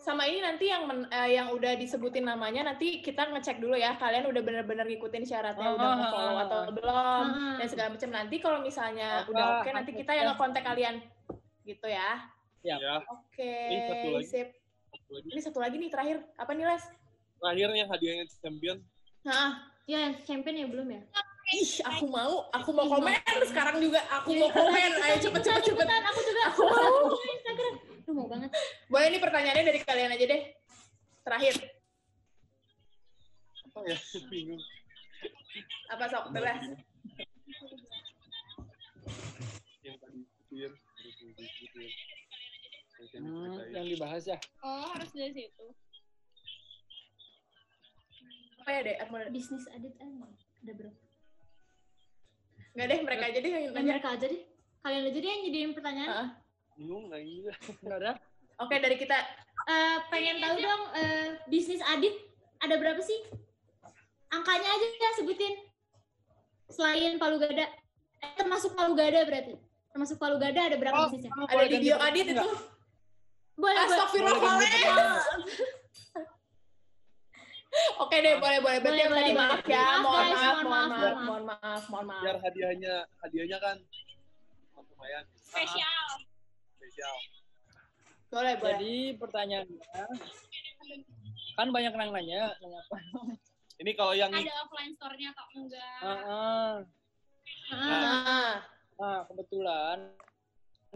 [0.02, 3.94] Sama ini nanti yang men- eh, yang udah disebutin namanya nanti kita ngecek dulu ya
[3.94, 6.90] kalian udah bener-bener ngikutin syaratnya udah Ah, follow ah, atau belum
[7.30, 7.54] Ah.
[7.54, 10.34] dan segala macam nanti kalau misalnya Apa, udah oke nanti kita yang apa?
[10.34, 10.94] ngekontak kalian
[11.62, 12.18] gitu ya
[12.62, 12.78] Ya.
[13.04, 14.26] Oke Ini satu lagi.
[14.28, 14.48] sip
[14.88, 15.26] satu lagi.
[15.28, 16.84] ini satu lagi nih terakhir apa nih Les
[17.36, 18.78] Terakhir yang hadiahnya champion.
[19.22, 19.48] nah
[19.84, 21.02] Ya, champion ya belum ya?
[21.52, 24.40] ih aku mau aku mau komen sekarang juga aku Iya.
[24.40, 26.42] mau komen ayo cepet cepet cepet Cepetan, aku juga.
[26.48, 28.52] aku mau Lu mau banget.
[28.92, 30.42] boleh nih pertanyaannya dari kalian aja deh
[31.24, 31.54] terakhir
[33.64, 33.96] Apa ya?
[34.28, 34.60] Bingung.
[35.88, 36.60] apa sok bebas
[39.80, 40.20] Yang tadi
[43.12, 44.36] Hmm, yang dibahas ya.
[44.60, 45.66] Oh, harus dari situ.
[48.54, 50.06] apa ya deh aku mau- Bisnis adit ah,
[50.60, 51.00] ada berapa?
[52.72, 54.42] nggak deh mereka aja deh yang Ya, nanya mereka aja deh.
[54.78, 56.12] Kalian aja deh yang nyediain pertanyaan.
[56.12, 56.28] Ah.
[56.74, 57.50] Bingung nggak ini?
[57.82, 58.12] Enggak ada.
[58.58, 59.18] oke dari kita
[59.62, 62.10] Eh, pengen tahu dong eh, bisnis adit
[62.58, 63.14] ada berapa sih?
[64.28, 65.54] Angkanya aja ya sebutin.
[66.66, 67.70] Selain Palu Gada.
[68.18, 69.54] Eh, termasuk Palu Gada berarti.
[69.88, 71.30] Termasuk Palu Gada ada berapa Oh, bisnisnya?
[71.46, 72.56] ada di bio Adit itu Boleh,
[73.54, 73.76] boleh.
[73.84, 74.94] Astagfirullahaladzim.
[77.98, 78.78] Oke deh, boleh, boleh.
[78.80, 79.80] Berarti Boleh, yang tadi boleh, maaf ya.
[79.80, 82.22] Maaf, Mohon maaf, mohon mohon maaf, mohon maaf, mohon maaf.
[82.24, 83.76] Biar hadiahnya, hadiahnya kan
[84.82, 86.08] lumayan Spesial.
[86.92, 87.16] Spesial.
[88.28, 88.76] Boleh, boleh.
[88.76, 90.04] Jadi pertanyaannya
[91.52, 92.96] kan banyak yang nanya, nanya apa?
[93.80, 96.00] Ini kalau yang Ada offline store-nya atau enggak?
[96.00, 96.72] Ah, ah.
[97.68, 98.52] Ah, Nah,
[98.92, 99.98] Nah, kebetulan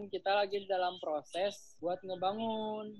[0.07, 2.93] kita lagi dalam proses buat ngebangun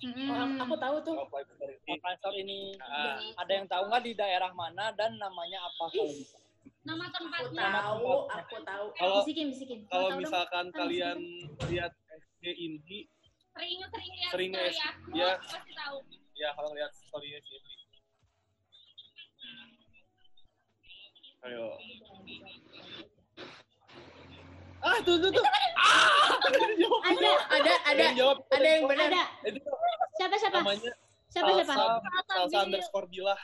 [0.00, 0.28] mm-mm.
[0.30, 1.16] oh, aku- aku tahu tuh.
[1.20, 1.90] offline store ini.
[1.90, 2.60] offline store ini.
[2.80, 6.38] Ah, Ada yang tahu nggak di daerah mana dan namanya apa kalau bisa?
[6.84, 7.64] Nama Aku tempatnya.
[7.64, 8.86] tahu, aku tahu.
[8.94, 9.78] Kalau Bisikin, bisikin.
[9.86, 11.18] Kalau misalkan Kan kalian
[11.68, 11.92] lihat
[12.44, 13.00] SD Inti,
[13.56, 15.32] Sering sering lihat Sering story lihat, aku, ya.
[15.40, 15.96] pasti tahu.
[16.36, 17.74] ya kalau lihat storynya si Inti.
[21.44, 21.64] Ayo.
[24.84, 25.44] Ah, tuh tuh tuh.
[25.80, 26.36] Ah!
[27.08, 28.36] Ada, Ada, ada, yang jawab.
[28.52, 29.08] ada yang benar.
[29.08, 29.22] ada.
[29.48, 29.60] Itu
[30.20, 30.56] Siapa, siapa?
[30.60, 30.92] namanya
[31.32, 31.72] Siapa, siapa?
[31.72, 33.40] Salsa, salsa underscore bilah.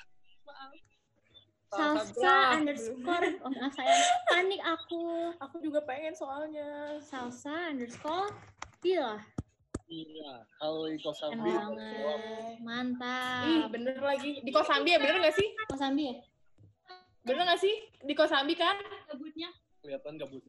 [1.72, 3.28] Salsa underscore.
[3.40, 3.88] Oh, maaf saya
[4.28, 5.32] panik aku.
[5.40, 7.00] Aku juga pengen soalnya.
[7.00, 8.28] Salsa underscore.
[8.80, 9.20] Bila.
[9.90, 11.50] Iya, kalau di Keren Kosambi.
[11.52, 12.56] banget.
[12.64, 13.44] Mantap.
[13.44, 14.40] Ih, bener lagi.
[14.40, 15.48] Di Kosambi ya, bener nggak sih?
[15.68, 16.14] Kosambi ya?
[17.26, 17.74] Bener nggak sih?
[18.06, 18.80] Di Kosambi kan?
[19.10, 19.50] Gabutnya.
[19.84, 20.42] Kelihatan gabut.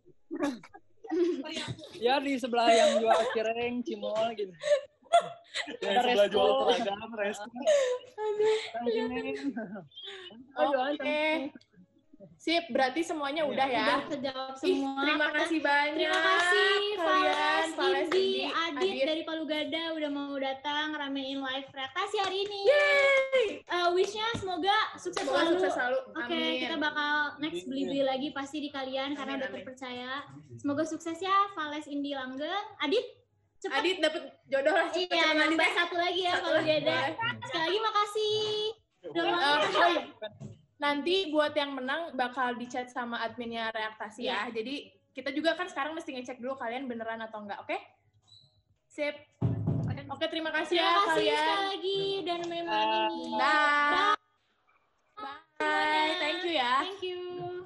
[2.00, 4.54] Ya di sebelah yang jual cireng, cimol gitu.
[5.84, 7.50] Yang sebelah jual seragam, resto.
[10.56, 11.52] Jualan Oke.
[12.36, 13.86] Sip, berarti semuanya udah ya.
[13.96, 15.02] Udah terjawab Ih, semua.
[15.02, 15.96] terima kasih banyak.
[15.96, 22.18] Terima kasih kalian, Fales, Indi, Adit, dari Palu Gada udah mau datang ramein live reaksi
[22.18, 22.62] hari ini.
[22.66, 23.46] Yeay.
[23.62, 25.52] Eh, wishnya semoga sukses Semoga selalu.
[25.56, 26.00] sukses selalu.
[26.12, 26.60] Oke, Amin.
[26.60, 29.58] kita bakal next beli-beli lagi pasti di kalian karena Amin, udah amin.
[29.60, 30.12] terpercaya.
[30.56, 32.66] Semoga sukses ya, Vales Indi Langgeng.
[32.80, 33.06] Adit,
[33.58, 33.80] cepat.
[33.80, 34.90] Adit dapet jodoh lah.
[34.90, 36.44] cepet, Iya, cepet, nambah satu lagi ya Gada.
[36.44, 36.78] boleh.
[37.44, 38.46] Sekali lagi makasih.
[39.04, 40.61] Udah Eh, mau- oh iya.
[40.82, 44.50] Nanti buat yang menang bakal dicat sama adminnya reaktasi ya.
[44.50, 44.58] Iya.
[44.58, 44.76] Jadi
[45.14, 47.78] kita juga kan sekarang mesti ngecek dulu kalian beneran atau enggak, oke?
[48.90, 49.14] Sip.
[50.12, 51.38] Oke, terima kasih Terima ya kasih kalian.
[51.40, 53.24] sekali lagi dan memang ini.
[53.38, 54.16] Dah.
[55.16, 56.18] Bye.
[56.20, 56.74] Thank you ya.
[56.84, 57.61] Thank you.